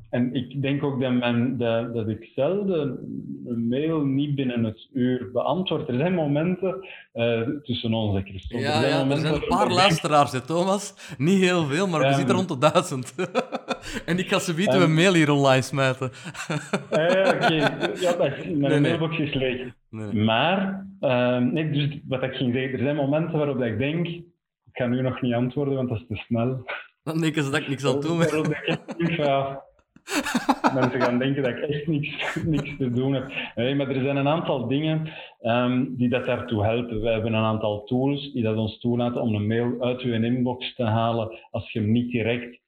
[0.10, 2.98] En ik denk ook dat, mijn, dat, dat ik zelden
[3.46, 5.90] een mail niet binnen het uur beantwoord.
[5.90, 8.66] Er zijn momenten uh, tussen ons, Christophe.
[8.66, 11.16] Ja, er zijn, er zijn een paar luisteraars, hè, Thomas.
[11.18, 13.16] Niet heel veel, maar we zitten rond de duizend.
[14.06, 16.12] en ik ga ze weten een mail hier online smijten.
[16.92, 17.56] ja, oké.
[18.00, 19.74] Ja, mijn nee, mailbox is leeg.
[19.90, 20.14] Nee.
[20.14, 24.84] Maar, uh, nee, dus wat ik ging zeggen, er zijn momenten waarop ik denk ik
[24.84, 26.66] ga nu nog niet antwoorden, want dat is te snel.
[27.04, 28.24] Dan denken ze dat ik niks zal doen.
[28.98, 29.64] Ja,
[30.80, 33.32] mensen gaan denken dat ik echt niks, niks te doen heb.
[33.56, 35.10] Nee, maar er zijn een aantal dingen
[35.42, 37.02] um, die dat daartoe helpen.
[37.02, 40.76] We hebben een aantal tools die dat ons toelaten om een mail uit uw inbox
[40.76, 42.60] te halen als je hem niet direct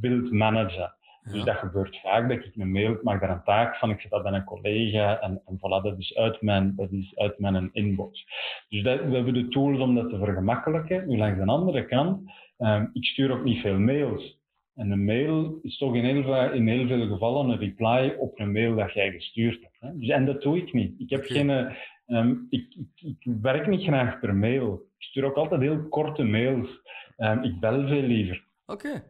[0.00, 0.94] wilt managen.
[1.32, 4.00] Dus dat gebeurt vaak, dat ik een mail, ik maak daar een taak van, ik
[4.00, 7.38] zet dat bij een collega en, en voilà, dat is uit mijn, dat is uit
[7.38, 8.26] mijn inbox.
[8.68, 11.08] Dus dat, we hebben de tools om dat te vergemakkelijken.
[11.08, 14.35] Nu, langs de andere kant, um, ik stuur ook niet veel mails.
[14.76, 18.52] En een mail is toch in heel, in heel veel gevallen een reply op een
[18.52, 19.76] mail dat jij gestuurd hebt.
[19.80, 19.98] Hè?
[19.98, 21.00] Dus, en dat doe ik niet.
[21.00, 21.74] Ik, heb geen,
[22.06, 24.74] um, ik, ik, ik, werk niet graag per mail.
[24.98, 26.68] Ik stuur ook altijd heel korte mails.
[27.18, 28.44] Um, ik bel veel liever.
[28.66, 29.02] Oké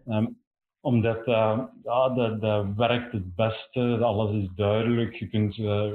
[0.86, 5.14] omdat uh, ja, dat, dat werkt het beste, alles is duidelijk.
[5.14, 5.92] Je kunt uh,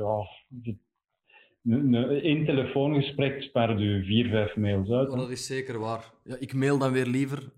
[1.63, 5.09] ja, één telefoongesprek spaart je vier, vijf mails uit.
[5.09, 6.11] Oh, dat is zeker waar.
[6.23, 7.51] Ja, ik mail dan weer liever,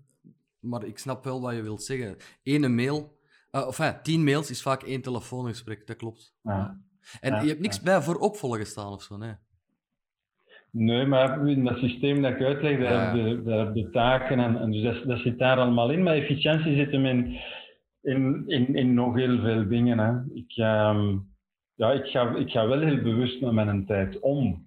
[0.64, 2.16] maar ik snap wel wat je wilt zeggen.
[2.42, 3.18] Eén mail,
[3.52, 6.34] uh, of tien mails is vaak één telefoongesprek, dat klopt.
[6.42, 6.80] Ja.
[7.20, 9.34] En je hebt niks bij voor opvolgen staan of zo, nee?
[10.70, 14.38] Nee, maar in dat systeem dat ik uitleg, daar, heb, je, daar heb je taken
[14.38, 16.02] en, en dus dat, dat, zit daar allemaal in.
[16.02, 17.36] Maar efficiëntie zit hem in,
[18.02, 19.98] in, in, in nog heel veel dingen.
[19.98, 20.34] Hè.
[20.34, 21.32] Ik, um,
[21.74, 24.66] ja, ik, ga, ik ga wel heel bewust met mijn tijd om.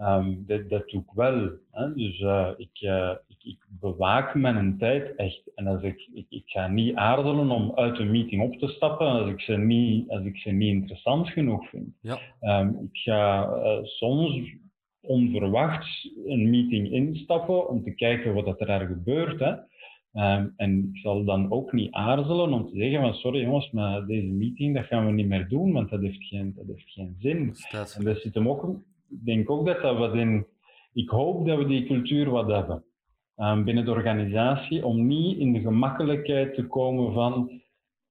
[0.00, 1.50] Um, dat, dat doe ik wel.
[1.70, 1.94] Hè.
[1.94, 3.10] Dus uh, ik, uh,
[3.44, 5.42] ik, bewaak mijn tijd echt.
[5.54, 9.06] En als ik, ik, ik, ga niet aarzelen om uit een meeting op te stappen
[9.06, 11.88] als ik ze niet, als ik ze niet interessant genoeg vind.
[12.00, 12.18] Ja.
[12.60, 14.54] Um, ik ga uh, soms
[15.00, 19.40] onverwachts een meeting instappen om te kijken wat er daar gebeurt.
[19.40, 19.52] Hè.
[20.36, 24.06] Um, en ik zal dan ook niet aarzelen om te zeggen van sorry jongens, maar
[24.06, 27.16] deze meeting dat gaan we niet meer doen, want dat heeft geen, dat heeft geen
[27.18, 27.54] zin.
[27.70, 28.80] Dat en dat zit hem ook,
[29.10, 30.46] ik denk ook dat dat wat in,
[30.92, 32.84] ik hoop dat we die cultuur wat hebben
[33.36, 37.62] binnen de organisatie, om niet in de gemakkelijkheid te komen van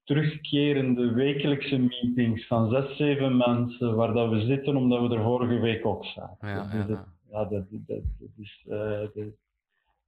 [0.04, 5.58] terugkerende wekelijkse meetings van zes, zeven mensen waar dat we zitten omdat we er vorige
[5.58, 6.48] week ook zaten.
[6.48, 6.98] Ja, dat,
[7.30, 9.24] ja, dat, dat, dat, is, uh,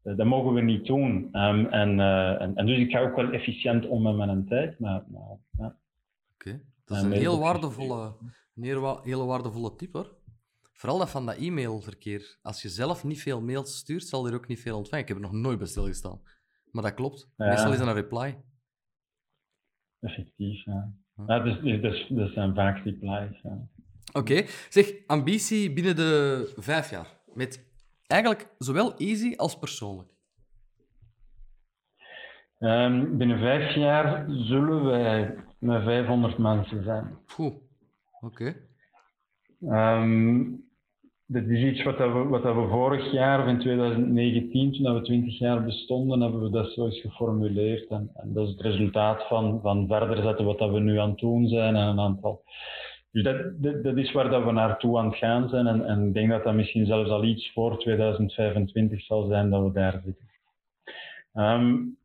[0.03, 1.29] dat, mogen we niet doen.
[1.33, 4.79] Um, en, uh, en, en, dus ik ga ook wel efficiënt om met mijn tijd.
[4.79, 5.05] Maar.
[5.57, 5.75] Oké,
[6.35, 6.61] okay.
[6.85, 8.13] dat is een heel waardevolle,
[8.57, 10.16] een heel, heel waardevolle tip hoor.
[10.77, 12.39] Vooral dat van dat e-mailverkeer.
[12.43, 15.03] Als je zelf niet veel mails stuurt, zal er ook niet veel ontvangen.
[15.03, 16.21] Ik heb er nog nooit bij stilgestaan.
[16.71, 17.29] Maar dat klopt.
[17.37, 18.37] Meestal is dat een reply
[20.01, 20.65] effectief.
[20.65, 20.93] Ja.
[21.27, 23.41] Ja, dus, dus, dus, dus zijn vaak replies.
[23.43, 23.69] Ja.
[24.13, 24.43] Oké.
[24.69, 27.21] Zeg, ambitie binnen de vijf jaar.
[27.35, 27.71] Met
[28.07, 30.09] eigenlijk zowel easy als persoonlijk.
[32.59, 37.19] Um, binnen vijf jaar zullen wij met 500 mensen zijn.
[37.27, 37.55] Goed.
[38.21, 38.55] Oké.
[39.61, 40.03] Okay.
[40.03, 40.66] Um,
[41.27, 45.39] dat is iets wat, we, wat we vorig jaar, of in 2019, toen we 20
[45.39, 47.87] jaar bestonden, hebben we dat zo eens geformuleerd.
[47.89, 51.11] En, en, dat is het resultaat van, van verder zetten wat dat we nu aan
[51.11, 52.43] het doen zijn en een aantal.
[53.11, 55.67] Dus dat, dat, dat is waar dat we naartoe aan het gaan zijn.
[55.67, 59.63] En, en ik denk dat dat misschien zelfs al iets voor 2025 zal zijn dat
[59.63, 60.27] we daar zitten.
[61.35, 61.99] Um,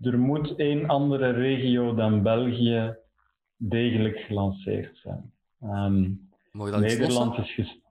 [0.00, 2.96] er moet één andere regio dan België
[3.56, 5.32] degelijk gelanceerd zijn.
[5.62, 7.81] Um, Nederland is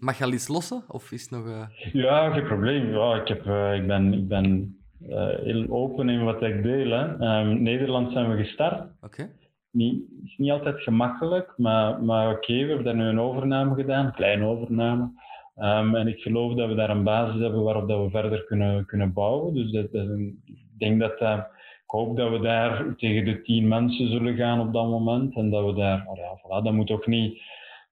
[0.00, 0.82] Mag je al iets lossen?
[0.88, 1.46] Of is het nog...
[1.46, 1.62] Uh...
[1.92, 2.90] Ja, geen probleem.
[2.90, 4.76] Ja, ik, heb, uh, ik ben, ik ben
[5.08, 6.90] uh, heel open in wat ik deel.
[6.90, 7.40] Hè.
[7.40, 8.80] Um, Nederland zijn we gestart.
[8.80, 8.88] Oké.
[9.00, 9.30] Okay.
[9.70, 13.74] Niet, is niet altijd gemakkelijk, maar, maar oké, okay, we hebben daar nu een overname
[13.74, 15.10] gedaan, een kleine overname.
[15.56, 18.86] Um, en ik geloof dat we daar een basis hebben waarop dat we verder kunnen,
[18.86, 19.54] kunnen bouwen.
[19.54, 23.68] Dus dat, dat een, ik denk dat ik hoop dat we daar tegen de tien
[23.68, 25.34] mensen zullen gaan op dat moment.
[25.34, 27.40] En dat we daar, oh ja, voilà, dat moet ook niet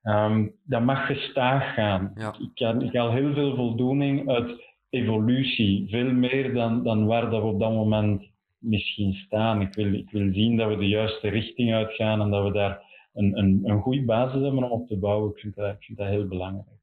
[0.05, 2.13] Um, dat mag gestaag gaan.
[2.39, 5.89] Ik, kan, ik haal heel veel voldoening uit evolutie.
[5.89, 8.23] Veel meer dan, dan waar dat we op dat moment
[8.59, 9.61] misschien staan.
[9.61, 12.83] Ik wil, ik wil zien dat we de juiste richting uitgaan en dat we daar
[13.15, 15.31] een, een, een goede basis hebben om op te bouwen.
[15.31, 16.83] Ik vind dat, ik vind dat heel belangrijk.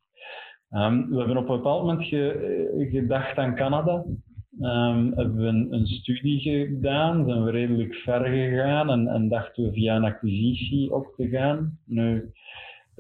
[0.72, 4.04] Um, we hebben op een bepaald moment ge, gedacht aan Canada.
[4.60, 9.64] Um, hebben we een, een, studie gedaan, zijn we redelijk ver gegaan en, en dachten
[9.64, 11.80] we via een acquisitie op te gaan.
[11.86, 12.32] Nu,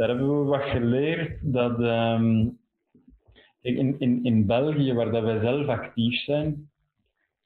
[0.01, 2.59] daar hebben we wat geleerd dat um,
[3.61, 6.69] in, in, in België, waar dat wij zelf actief zijn,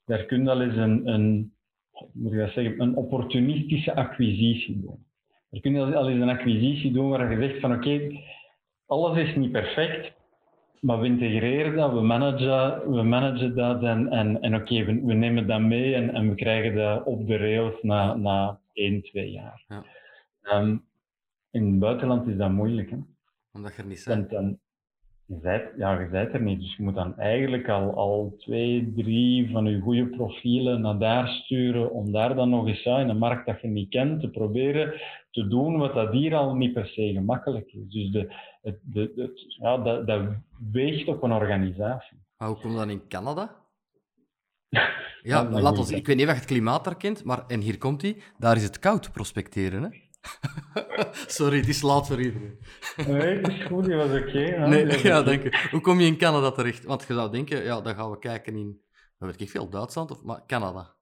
[0.05, 1.53] daar kun je al eens een, een,
[2.13, 5.05] moet ik zeggen, een opportunistische acquisitie doen.
[5.49, 8.21] Daar kun je al eens een acquisitie doen waar je zegt van oké,
[8.85, 10.13] alles is niet perfect,
[10.79, 15.13] maar we integreren dat, we managen, we managen dat en, en, en oké, we, we,
[15.13, 19.31] nemen dat mee en, en we krijgen dat op de rails na, na één, twee
[19.31, 19.63] jaar.
[19.67, 19.83] Ja.
[20.59, 20.83] Um,
[21.55, 22.89] in het buitenland is dat moeilijk.
[22.89, 22.97] Hè?
[23.51, 24.29] Omdat je er niet bent.
[25.25, 26.59] je zijt, ja, je zijt er niet.
[26.59, 31.27] Dus je moet dan eigenlijk al, al twee, drie van je goede profielen naar daar
[31.27, 34.29] sturen om daar dan nog eens ja, in een markt dat je niet kent te
[34.29, 35.01] proberen
[35.31, 37.89] te doen wat dat hier al niet per se gemakkelijk is.
[37.89, 40.21] Dus de, het, de, het, ja, dat, dat
[40.71, 42.17] weegt op een organisatie.
[42.37, 43.55] Maar hoe komt dat in Canada?
[45.21, 47.77] ja, laat ons, ik weet niet of je het klimaat daar kent, maar en hier
[47.77, 49.83] komt hij, daar is het koud prospecteren.
[49.83, 49.89] Hè?
[51.37, 52.57] Sorry, het is laat voor iedereen.
[53.07, 54.67] nee, het is goed, die was oké.
[54.67, 55.67] nee, ja, dank.
[55.71, 56.85] Hoe kom je in Canada terecht?
[56.85, 58.81] Want je zou denken, ja, dan gaan we kijken in,
[59.17, 60.93] weet ik veel, Duitsland, of, maar Canada.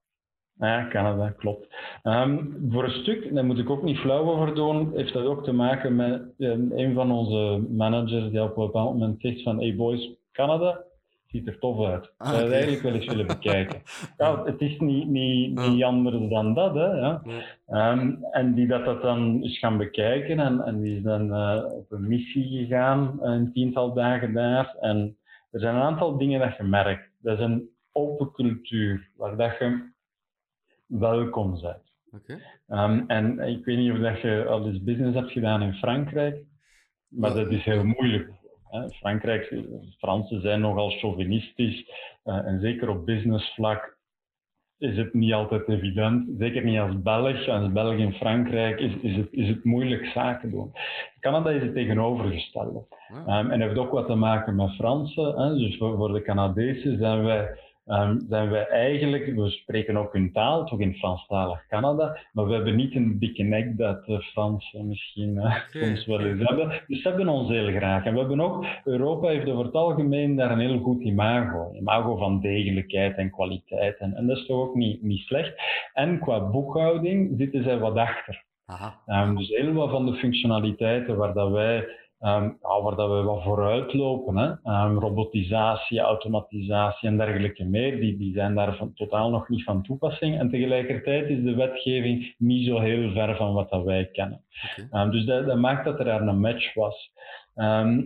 [0.58, 1.68] Ja, Canada, klopt.
[2.04, 5.44] Um, voor een stuk, daar moet ik ook niet flauw over doen, heeft dat ook
[5.44, 9.60] te maken met um, een van onze managers die op een bepaald moment zegt van
[9.60, 10.84] hey boys, Canada
[11.34, 12.14] ziet er tof uit.
[12.18, 12.58] Ah, zou je okay.
[12.58, 13.82] eigenlijk wel eens willen bekijken.
[14.18, 16.74] ja, het is niet, niet, niet anders dan dat.
[16.74, 17.22] Hè, ja.
[17.68, 21.64] Um, en die dat, dat dan is gaan bekijken en, en die is dan uh,
[21.72, 24.76] op een missie gegaan, een tiental dagen daar.
[24.80, 25.18] En
[25.52, 27.10] er zijn een aantal dingen dat je merkt.
[27.22, 29.92] Dat is een open cultuur, waar dat je
[30.86, 31.92] welkom bent.
[32.12, 32.40] Okay.
[32.68, 36.46] Um, en ik weet niet of dat je al eens business hebt gedaan in Frankrijk,
[37.08, 38.30] maar dat is heel moeilijk.
[38.94, 39.64] Frankrijk,
[39.98, 41.92] Fransen zijn nogal chauvinistisch
[42.26, 43.98] uh, en zeker op businessvlak
[44.84, 46.30] is het niet altijd evident.
[46.38, 47.48] Zeker niet als Belg.
[47.48, 50.72] Als Belg in Frankrijk is, is, het, is het moeilijk zaken doen.
[51.20, 52.86] Canada is het tegenovergestelde.
[53.28, 55.42] Um, en heeft ook wat te maken met Fransen.
[55.42, 55.56] Hè.
[55.56, 60.32] Dus voor, voor de Canadezen zijn wij um, zijn wij eigenlijk, we spreken ook hun
[60.32, 64.88] taal, toch in Franstalig Canada, maar we hebben niet een dikke nek dat de Fransen
[64.88, 66.82] misschien uh, soms wel eens hebben.
[66.88, 68.06] Dus ze hebben ons heel graag.
[68.06, 71.72] En we hebben ook, Europa heeft over het algemeen daar een heel goed imago.
[71.74, 73.98] Imago van degelijkheid en kwaliteit.
[73.98, 75.54] En, en dat is toch ook niet, niet slecht.
[75.94, 78.44] En qua boekhouding zitten zij wat achter.
[79.08, 81.88] Um, dus heel wat van de functionaliteiten waar dat wij
[82.26, 84.38] Um, waar dat we wat vooruit lopen.
[84.38, 84.84] Hè.
[84.86, 89.84] Um, robotisatie, automatisatie en dergelijke meer, die, die zijn daar van, totaal nog niet van
[89.84, 90.40] toepassing.
[90.40, 94.42] En tegelijkertijd is de wetgeving niet zo heel ver van wat dat wij kennen.
[94.86, 95.04] Okay.
[95.04, 97.12] Um, dus dat, dat, maakt dat er een match was.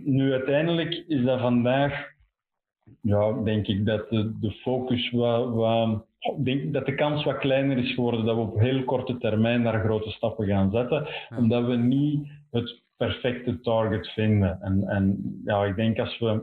[0.04, 2.06] nu, uiteindelijk is dat vandaag,
[3.00, 6.06] ja, denk ik dat de, de focus wat, wat
[6.44, 9.84] denk dat de kans wat kleiner is geworden dat we op heel korte termijn naar
[9.84, 11.06] grote stappen gaan zetten,
[11.36, 14.58] omdat we niet het perfecte target vinden.
[14.60, 16.42] En, en ja, ik denk als we,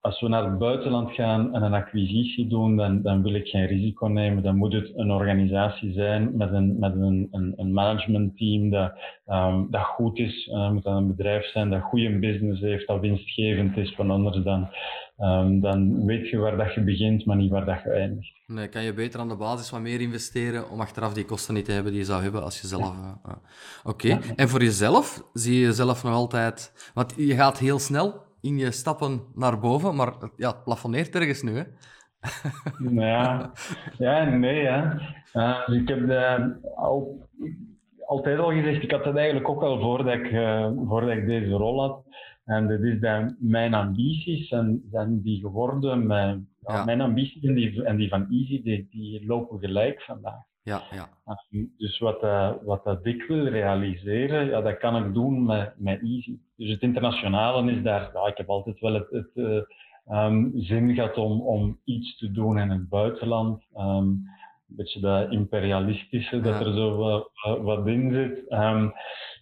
[0.00, 3.66] als we naar het buitenland gaan en een acquisitie doen, dan, dan wil ik geen
[3.66, 4.42] risico nemen.
[4.42, 8.92] Dan moet het een organisatie zijn met een, met een, een, een managementteam dat,
[9.26, 10.46] um, dat goed is.
[10.46, 14.10] Uh, het moet dan een bedrijf zijn dat goede business heeft, dat winstgevend is, van
[14.10, 14.68] anders dan,
[15.18, 18.32] um, dan weet je waar dat je begint, maar niet waar dat je eindigt.
[18.46, 21.64] Nee, kan je beter aan de basis wat meer investeren om achteraf die kosten niet
[21.64, 22.94] te hebben die je zou hebben als je zelf...
[22.94, 23.20] Ja.
[23.26, 23.32] Uh,
[23.84, 24.10] Oké, okay.
[24.10, 24.34] ja.
[24.36, 26.90] en voor jezelf, zie je jezelf nog altijd...
[26.94, 31.42] Want je gaat heel snel in je stappen naar boven, maar ja, het plafonneert ergens
[31.42, 31.62] nu, hè?
[32.78, 33.52] nou ja,
[33.98, 34.82] ja nee, hè.
[35.34, 37.28] Uh, dus ik heb de, al,
[38.06, 41.50] altijd al gezegd, ik had dat eigenlijk ook al voordat ik, uh, voordat ik deze
[41.50, 42.04] rol had.
[42.44, 46.06] En dat is dat mijn ambities zijn, zijn die geworden
[46.60, 46.84] ja.
[46.84, 50.42] Mijn ambities en die, en die van Easy, die, die lopen gelijk vandaag.
[50.70, 51.08] Ja, ja.
[51.78, 56.02] Dus wat, uh, wat dat ik wil realiseren, ja, dat kan ik doen met, met
[56.02, 56.38] Easy.
[56.56, 59.62] Dus het internationale is daar, ja, ik heb altijd wel het, het uh,
[60.24, 63.62] um, zin gehad om, om iets te doen in het buitenland.
[63.76, 64.28] Um,
[64.68, 66.42] een beetje dat imperialistische, ja.
[66.42, 67.30] dat er zo wat,
[67.62, 68.52] wat in zit.
[68.52, 68.92] Um,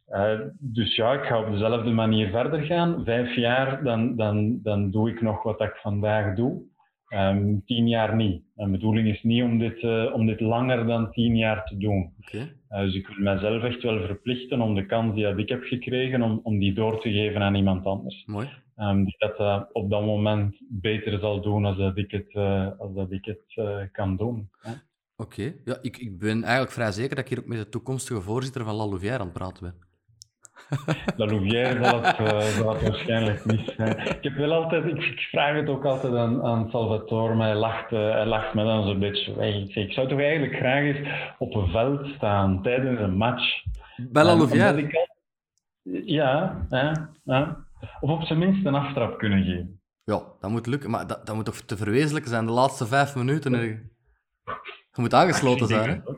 [0.08, 3.04] uh, dus ja, ik ga op dezelfde manier verder gaan.
[3.04, 6.62] Vijf jaar, dan, dan, dan doe ik nog wat ik vandaag doe.
[7.11, 8.42] Um, tien jaar niet.
[8.54, 12.12] Mijn bedoeling is niet om dit, uh, om dit langer dan tien jaar te doen.
[12.20, 12.54] Okay.
[12.70, 16.22] Uh, dus ik wil mezelf echt wel verplichten om de kans die ik heb gekregen,
[16.22, 18.22] om, om die door te geven aan iemand anders.
[18.26, 18.48] Mooi.
[18.76, 22.34] Um, die dat uh, op dat moment beter zal doen als dat ik het,
[22.78, 23.61] als dat ik het
[23.92, 24.50] kan doen.
[25.16, 25.54] Oké.
[25.64, 28.64] Ja, ik, ik ben eigenlijk vrij zeker dat ik hier ook met de toekomstige voorzitter
[28.64, 29.88] van La Louvière aan het praten ben.
[31.16, 33.98] La Louvière zal het, uh, zal het waarschijnlijk niet zijn.
[33.98, 37.56] Ik, heb wel altijd, ik, ik vraag het ook altijd aan, aan Salvatore, maar hij
[37.56, 39.54] lacht, uh, hij lacht me dan zo'n beetje weg.
[39.54, 41.08] Ik, zeg, ik zou toch eigenlijk graag eens
[41.38, 43.62] op een veld staan tijdens een match.
[43.96, 45.06] Bij La Louvière?
[46.04, 47.64] Ja, ja, ja,
[48.00, 49.80] of op zijn minst een aftrap kunnen geven.
[50.04, 53.14] Ja, dat moet lukken, maar dat, dat moet toch te verwezenlijken zijn, de laatste vijf
[53.14, 53.52] minuten.
[54.92, 56.12] Je moet aangesloten zijn, hè?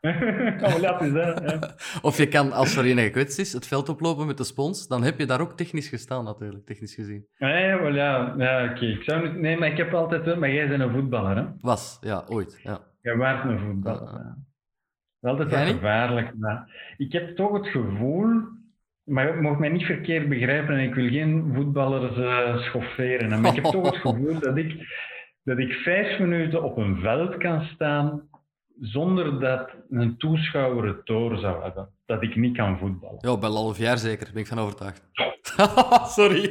[0.00, 1.58] Wel
[2.02, 5.02] Of je kan, als er een gekwetst is, het veld oplopen met de spons, dan
[5.02, 7.26] heb je daar ook technisch gestaan, natuurlijk, technisch gezien.
[7.38, 8.86] Nee, wel ja, ja oké.
[8.86, 9.40] Ik zou niet...
[9.40, 10.38] Nee, maar ik heb altijd...
[10.38, 11.44] Maar jij bent een voetballer, hè?
[11.60, 12.80] Was, ja, ooit, ja.
[13.02, 14.36] Jij waart een voetballer, ja.
[15.20, 18.56] Altijd wel gevaarlijk, maar ik heb toch het gevoel
[19.08, 23.40] maar je mag mij niet verkeerd begrijpen en ik wil geen voetballers uh, schofferen.
[23.40, 24.86] Maar ik heb toch het gevoel dat ik,
[25.42, 28.28] dat ik vijf minuten op een veld kan staan
[28.80, 31.88] zonder dat een toeschouwer het door zou hebben.
[32.06, 33.18] Dat ik niet kan voetballen.
[33.20, 35.02] Ja, bij half jaar zeker, ben ik van overtuigd.
[36.18, 36.42] Sorry.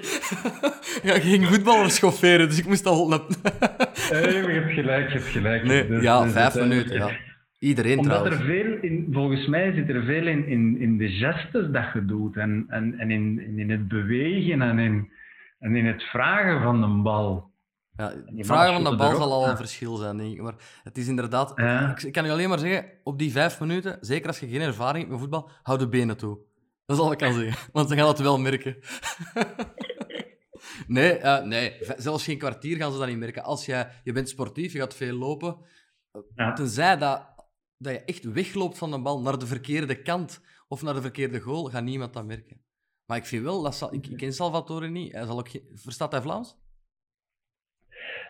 [1.03, 3.07] ja, ik ging voetballers schofferen, dus ik moest al...
[3.09, 5.63] nee, je hebt gelijk, je hebt gelijk.
[5.63, 7.11] Nee, dus, ja, dus vijf minuten, ja.
[7.59, 8.39] Iedereen Omdat trouwens.
[8.39, 12.05] er veel in, volgens mij zit er veel in, in, in de gestes dat je
[12.05, 15.11] doet en, en, en in, in het bewegen en in,
[15.59, 17.51] en in het vragen van de bal.
[17.97, 20.41] Ja, vragen van de bal zal al een verschil zijn, denk ik.
[20.41, 21.59] Maar het is inderdaad...
[21.59, 24.61] Ik, ik, kan je alleen maar zeggen, op die vijf minuten, zeker als je geen
[24.61, 26.37] ervaring hebt met voetbal, hou de benen toe.
[26.85, 27.69] Dat is al ik kan zeggen.
[27.73, 28.77] Want ze gaan het wel merken.
[30.87, 33.43] nee, uh, nee, zelfs geen kwartier gaan ze dat niet merken.
[33.43, 35.57] Als jij, je bent sportief, je gaat veel lopen,
[36.35, 36.53] ja.
[36.53, 37.35] tenzij dat
[37.77, 41.39] dat je echt wegloopt van de bal naar de verkeerde kant of naar de verkeerde
[41.39, 42.61] goal, gaat niemand dat merken.
[43.05, 45.11] Maar ik vind wel, dat ik, ik ken Salvatore niet.
[45.11, 46.57] Hij zal ook verstaat hij Vlaams?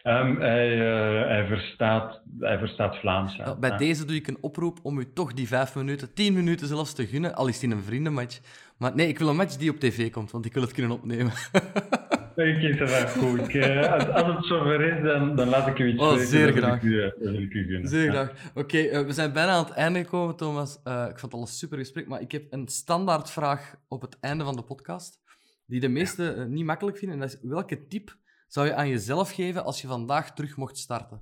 [0.08, 3.36] Um, hij, uh, hij, verstaat, hij verstaat Vlaams.
[3.36, 3.56] Ja.
[3.56, 3.78] bij ja.
[3.78, 7.08] deze doe ik een oproep om u toch die vijf minuten, tien minuten zelfs te
[7.08, 8.40] gunnen, al is het in een vriendenmatch.
[8.78, 10.92] Maar nee, ik wil een match die op tv komt, want ik wil het kunnen
[10.92, 11.32] opnemen.
[12.38, 13.56] Ik kies er goed.
[13.56, 16.28] Uh, als, als, het zover is, dan, dan laat ik u iets oh, weten.
[16.28, 16.82] Zeer graag.
[16.82, 17.90] Dat wil ik u gunnen.
[17.90, 18.30] Zeer graag.
[18.50, 20.76] Oké, okay, uh, we zijn bijna aan het einde gekomen, Thomas.
[20.84, 24.44] Ik vond het al een super gesprek, maar ik heb een standaardvraag op het einde
[24.44, 25.20] van de podcast,
[25.66, 27.16] die de meesten niet makkelijk vinden.
[27.16, 28.18] En dat is, welke tip
[28.48, 31.22] zou je aan jezelf geven als je vandaag terug mocht starten?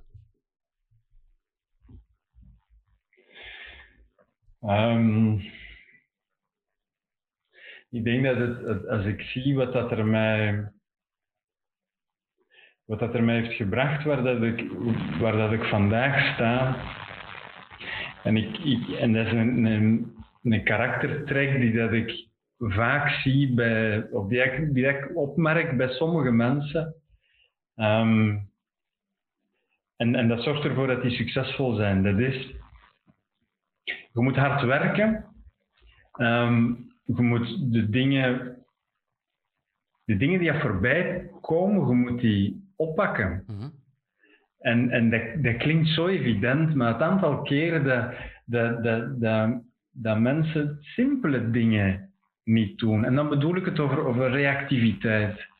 [4.60, 5.40] Um,
[7.90, 10.70] ik denk dat het, als ik zie wat dat er mij
[12.86, 14.70] wat dat er mij heeft gebracht waar dat ik,
[15.20, 16.76] waar dat ik vandaag sta.
[18.22, 24.28] En, ik, en dat is een, een, karaktertrek die dat ik vaak zie bij, of
[24.28, 26.94] die ik opmerk bij sommige mensen.
[27.76, 28.48] Um,
[29.96, 32.02] en, en dat zorgt ervoor dat die succesvol zijn.
[32.02, 32.54] Dat is,
[33.84, 35.24] je moet hard werken.
[36.16, 38.56] Um, je moet de dingen,
[40.04, 43.44] de dingen die er voorbij komen, je moet die oppakken.
[43.46, 43.72] Mm -hmm.
[44.58, 48.14] En, en dat, dat, klinkt zo evident, maar het aantal keren dat,
[48.44, 52.12] dat, dat, dat, dat mensen simpele dingen
[52.44, 53.04] niet doen.
[53.04, 55.54] En dan bedoel ik het over, over reactiviteit.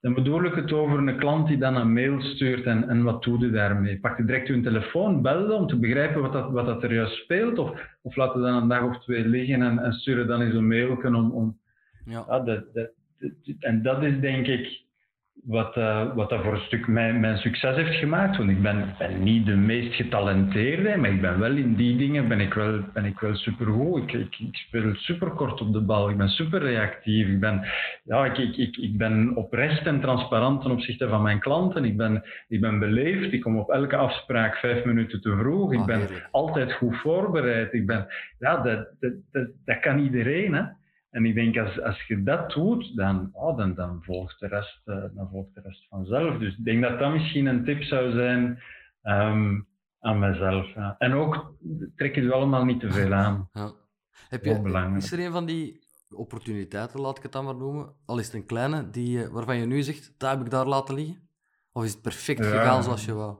[0.00, 3.22] Dan bedoel ik het over een klant die dan een mail stuurt en, en wat
[3.22, 4.00] doe je daarmee?
[4.00, 7.14] Pak je direct je telefoon, bel om te begrijpen wat, dat, wat dat er juist
[7.14, 10.40] speelt, of, of laat het dan een dag of twee liggen en, en stuur dan
[10.40, 11.30] eens een mail om...
[11.30, 11.58] om
[12.04, 12.24] ja.
[12.28, 14.86] ja dat, dat, dat, en dat is denk ik
[15.44, 18.36] wat, uh, wat dat voor een stuk mijn, mijn succes heeft gemaakt.
[18.36, 22.28] Want ik ben, ben niet de meest getalenteerde, maar ik ben wel in die dingen
[22.28, 24.02] ben ik wel, ben ik wel supergoed.
[24.02, 27.28] Ik, ik, ik speel super kort op de bal, ik ben super reactief.
[27.28, 27.66] Ik ben,
[28.04, 31.84] ja, ik, ik, ik, ik ben oprecht en transparant ten opzichte van mijn klanten.
[31.84, 35.72] Ik ben, ik ben beleefd, ik kom op elke afspraak vijf minuten te vroeg.
[35.72, 36.00] Ik ben
[36.30, 37.72] altijd goed voorbereid.
[37.72, 38.06] Ik ben,
[38.38, 40.62] ja, dat, dat, dat, dat kan iedereen, hè.
[41.10, 44.80] En ik denk, als, als je dat doet, dan, oh, dan, dan, volgt de rest,
[44.84, 46.38] uh, dan volgt de rest vanzelf.
[46.38, 48.62] Dus ik denk dat dat misschien een tip zou zijn
[49.02, 49.66] um,
[50.00, 50.74] aan mezelf.
[50.74, 50.94] Ja.
[50.98, 51.54] En ook,
[51.96, 53.48] trek je het allemaal niet te veel aan.
[53.52, 53.72] Ja.
[54.28, 55.80] Heb je, is er een van die
[56.10, 59.66] opportuniteiten, laat ik het dan maar noemen, al is het een kleine, die, waarvan je
[59.66, 61.28] nu zegt, dat heb ik daar laten liggen?
[61.72, 62.50] Of is het perfect ja.
[62.50, 63.36] gegaan zoals je wou?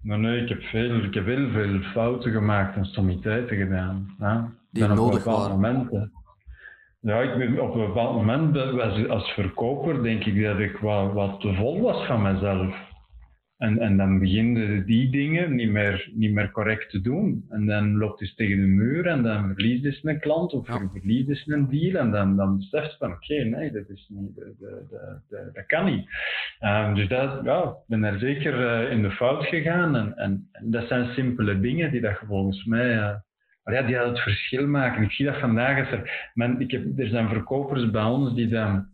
[0.00, 4.14] Nee, nee, ik heb, veel, ik heb heel veel fouten gemaakt en stommiteiten gedaan.
[4.18, 4.52] Ja.
[4.74, 5.60] Die nodig waren.
[5.60, 6.12] Momenten,
[7.00, 11.12] ja, ik ben, op een bepaald moment als, als verkoper denk ik dat ik wat,
[11.12, 12.92] wat te vol was van mezelf.
[13.56, 17.44] En, en dan beginnen die dingen niet meer, niet meer correct te doen.
[17.48, 20.88] En dan loopt dus tegen de muur en dan verliest dus een klant of ja.
[20.92, 21.96] verliest dus een deal.
[21.96, 24.34] En dan, dan beseft je van oké, nee, dat, is niet,
[25.52, 26.08] dat kan niet.
[26.60, 29.96] Um, dus dat, ja, ik ben daar zeker uh, in de fout gegaan.
[29.96, 32.96] En, en, en, dat zijn simpele dingen die dat volgens mij...
[32.96, 33.14] Uh,
[33.64, 35.02] ja, die het verschil maken.
[35.02, 35.78] Ik zie dat vandaag.
[35.78, 38.92] Als er, men, ik heb, er zijn verkopers bij ons die dan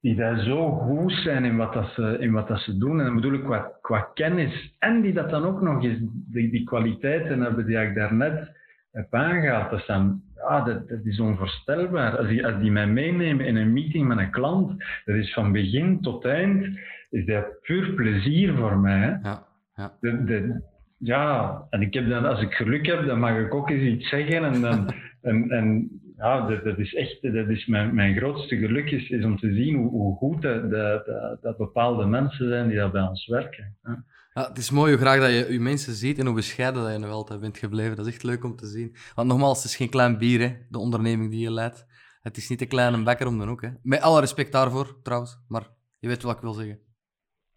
[0.00, 2.98] die daar zo goed zijn in wat, dat ze, in wat dat ze doen.
[2.98, 4.76] En dan bedoel ik qua, qua kennis.
[4.78, 8.56] En die dat dan ook nog eens, die, die kwaliteiten hebben die ik daarnet
[8.92, 9.70] heb aangehaald.
[9.70, 12.16] Dat, zijn, ja, dat, dat is onvoorstelbaar.
[12.16, 15.52] Als die, als die mij meenemen in een meeting met een klant, dat is van
[15.52, 16.78] begin tot eind,
[17.10, 19.18] is dat puur plezier voor mij.
[19.22, 19.92] Ja, ja.
[20.00, 20.62] De, de,
[20.98, 24.08] ja, en ik heb dan, als ik geluk heb, dan mag ik ook eens iets
[24.08, 24.44] zeggen.
[24.44, 28.90] En, dan, en, en ja, dat, dat, is echt dat is mijn, mijn grootste geluk
[28.90, 31.06] is, is om te zien hoe, hoe goed dat, dat,
[31.42, 33.76] dat, bepaalde mensen zijn die dat bij ons werken.
[33.82, 34.04] Ja.
[34.34, 36.92] Ja, het is mooi hoe graag dat je je mensen ziet en hoe bescheiden dat
[36.92, 37.96] je nog altijd bent gebleven.
[37.96, 38.96] Dat is echt leuk om te zien.
[39.14, 41.86] Want nogmaals, het is geen klein bier, hè, de onderneming die je leidt.
[42.20, 43.62] Het is niet een kleine bekker om de hoek.
[43.62, 43.68] Hè.
[43.82, 45.38] Met alle respect daarvoor, trouwens.
[45.48, 45.68] Maar
[45.98, 46.78] je weet wat ik wil zeggen.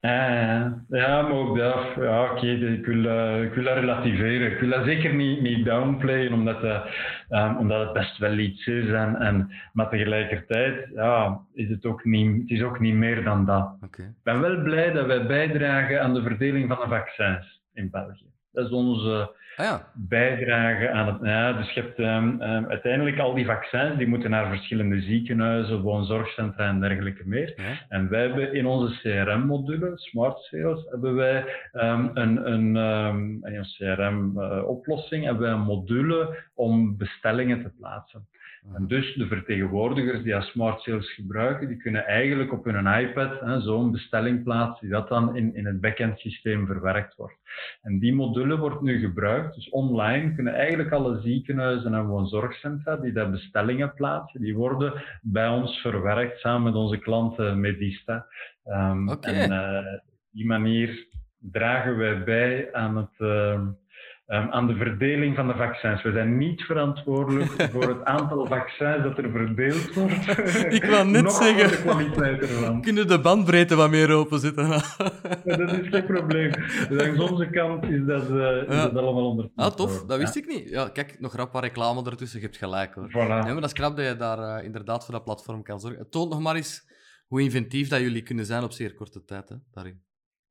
[0.02, 4.52] Ja, ja, maar ook dat, ja, oké, ik, wil, uh, ik wil dat relativeren.
[4.52, 6.86] Ik wil dat zeker niet, niet downplayen, omdat, uh,
[7.30, 8.88] um, omdat het best wel iets is.
[8.88, 13.46] En, en, maar tegelijkertijd ja, is het ook niet, het is ook niet meer dan
[13.46, 13.78] dat.
[13.84, 14.06] Okay.
[14.06, 18.32] Ik ben wel blij dat wij bijdragen aan de verdeling van de vaccins in België.
[18.52, 19.88] Dat is onze ah, ja.
[19.94, 21.18] bijdrage aan het.
[21.22, 25.82] Ja, dus je hebt um, um, uiteindelijk al die vaccins die moeten naar verschillende ziekenhuizen,
[25.82, 27.56] woonzorgcentra en dergelijke meer.
[27.90, 35.22] En wij hebben in onze CRM-module, Smart Sales, hebben wij um, een, een, een CRM-oplossing,
[35.22, 38.28] uh, hebben wij een module om bestellingen te plaatsen.
[38.74, 43.92] En dus de vertegenwoordigers die Smart Sales gebruiken, die kunnen eigenlijk op hun iPad zo'n
[43.92, 47.38] bestelling plaatsen, die dat dan in, in het backend systeem verwerkt wordt.
[47.82, 53.12] En die module wordt nu gebruikt, dus online kunnen eigenlijk alle ziekenhuizen en woonzorgcentra die
[53.12, 58.26] daar bestellingen plaatsen, die worden bij ons verwerkt samen met onze klanten Medista.
[58.66, 60.00] Um, En uh,
[60.32, 61.08] die manier
[61.40, 63.20] dragen wij bij aan het...
[63.20, 63.62] Uh,
[64.32, 66.02] um, aan de verdeling van de vaccins.
[66.02, 70.28] We zijn niet verantwoordelijk voor het aantal vaccins dat er verdeeld wordt.
[70.78, 72.82] Ik wil net zeggen, de kwaliteit ervan.
[72.88, 74.70] kunnen de bandbreedte wat meer open zitten?
[75.44, 76.52] dat is geen probleem.
[76.90, 80.06] Dus aan onze kant is dat, uh, is dat allemaal onder Ah, tof.
[80.06, 80.70] Dat wist ik niet.
[80.70, 82.40] Ja, kijk, nog rap wat reclame ertussen.
[82.40, 83.10] Je hebt gelijk, hoor.
[83.10, 83.28] Voilà.
[83.28, 86.00] maar dat is knap dat je daar uh, inderdaad voor dat platform kan zorgen.
[86.00, 86.90] Het toont nog maar eens
[87.28, 90.02] hoe inventief dat jullie kunnen zijn op zeer korte tijd, hè, daarin.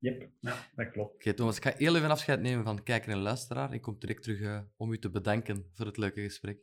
[0.01, 1.15] Yep, ja, dat klopt.
[1.15, 3.75] Oké, Thomas, ik ga heel even afscheid nemen van kijker en luisteraar.
[3.75, 6.59] Ik kom direct terug uh, om u te bedanken voor het leuke gesprek.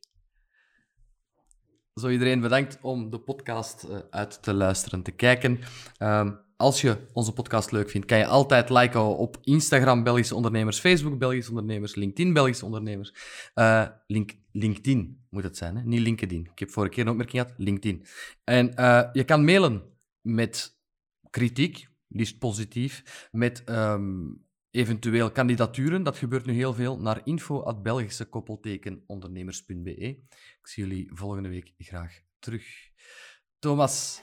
[1.93, 5.59] Zo iedereen bedankt om de podcast uh, uit te luisteren, te kijken.
[5.99, 10.79] Um, als je onze podcast leuk vindt, kan je altijd liken op Instagram Belgische Ondernemers,
[10.79, 13.13] Facebook Belgische Ondernemers, LinkedIn Belgische Ondernemers.
[13.55, 15.83] Uh, link, LinkedIn moet het zijn, hè?
[15.83, 16.49] niet LinkedIn.
[16.51, 18.05] Ik heb vorige keer een opmerking gehad, LinkedIn.
[18.43, 18.65] En
[19.13, 19.83] je kan mailen
[20.21, 20.79] met
[21.29, 26.03] kritiek, liefst positief, met um, eventueel kandidaturen.
[26.03, 26.99] Dat gebeurt nu heel veel.
[26.99, 29.95] Naar info.belgischekoppeltekenondernemers.be.
[29.95, 30.23] Ik
[30.61, 32.65] zie jullie volgende week graag terug.
[33.59, 34.21] Thomas,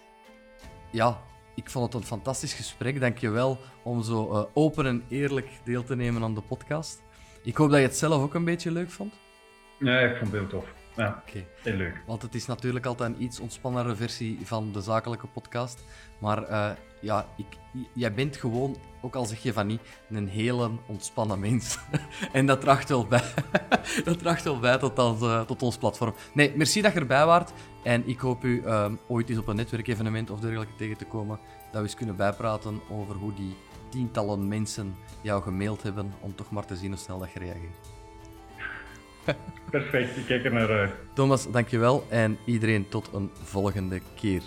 [0.92, 1.22] ja,
[1.54, 3.00] ik vond het een fantastisch gesprek.
[3.00, 7.02] Dank je wel om zo uh, open en eerlijk deel te nemen aan de podcast.
[7.42, 9.14] Ik hoop dat je het zelf ook een beetje leuk vond.
[9.78, 10.83] Ja, ik vond het heel tof.
[10.96, 11.46] Ja, okay.
[11.62, 12.02] heel leuk.
[12.06, 15.84] Want het is natuurlijk altijd een iets ontspannere versie van de zakelijke podcast.
[16.18, 17.46] Maar uh, ja, ik,
[17.92, 19.80] jij bent gewoon, ook al zeg je van niet,
[20.10, 21.78] een hele ontspannen mens.
[22.32, 23.24] en dat draagt wel bij,
[24.04, 26.14] dat draagt wel bij tot, ons, uh, tot ons platform.
[26.34, 27.52] Nee, merci dat je erbij waart.
[27.82, 31.38] En ik hoop u uh, ooit eens op een netwerkevenement of dergelijke tegen te komen,
[31.64, 33.56] dat we eens kunnen bijpraten over hoe die
[33.88, 37.93] tientallen mensen jou gemaild hebben, om toch maar te zien hoe snel dat je reageert.
[39.70, 40.90] Perfect, ik kijk er naar uit.
[41.14, 44.42] Thomas, dankjewel en iedereen tot een volgende keer.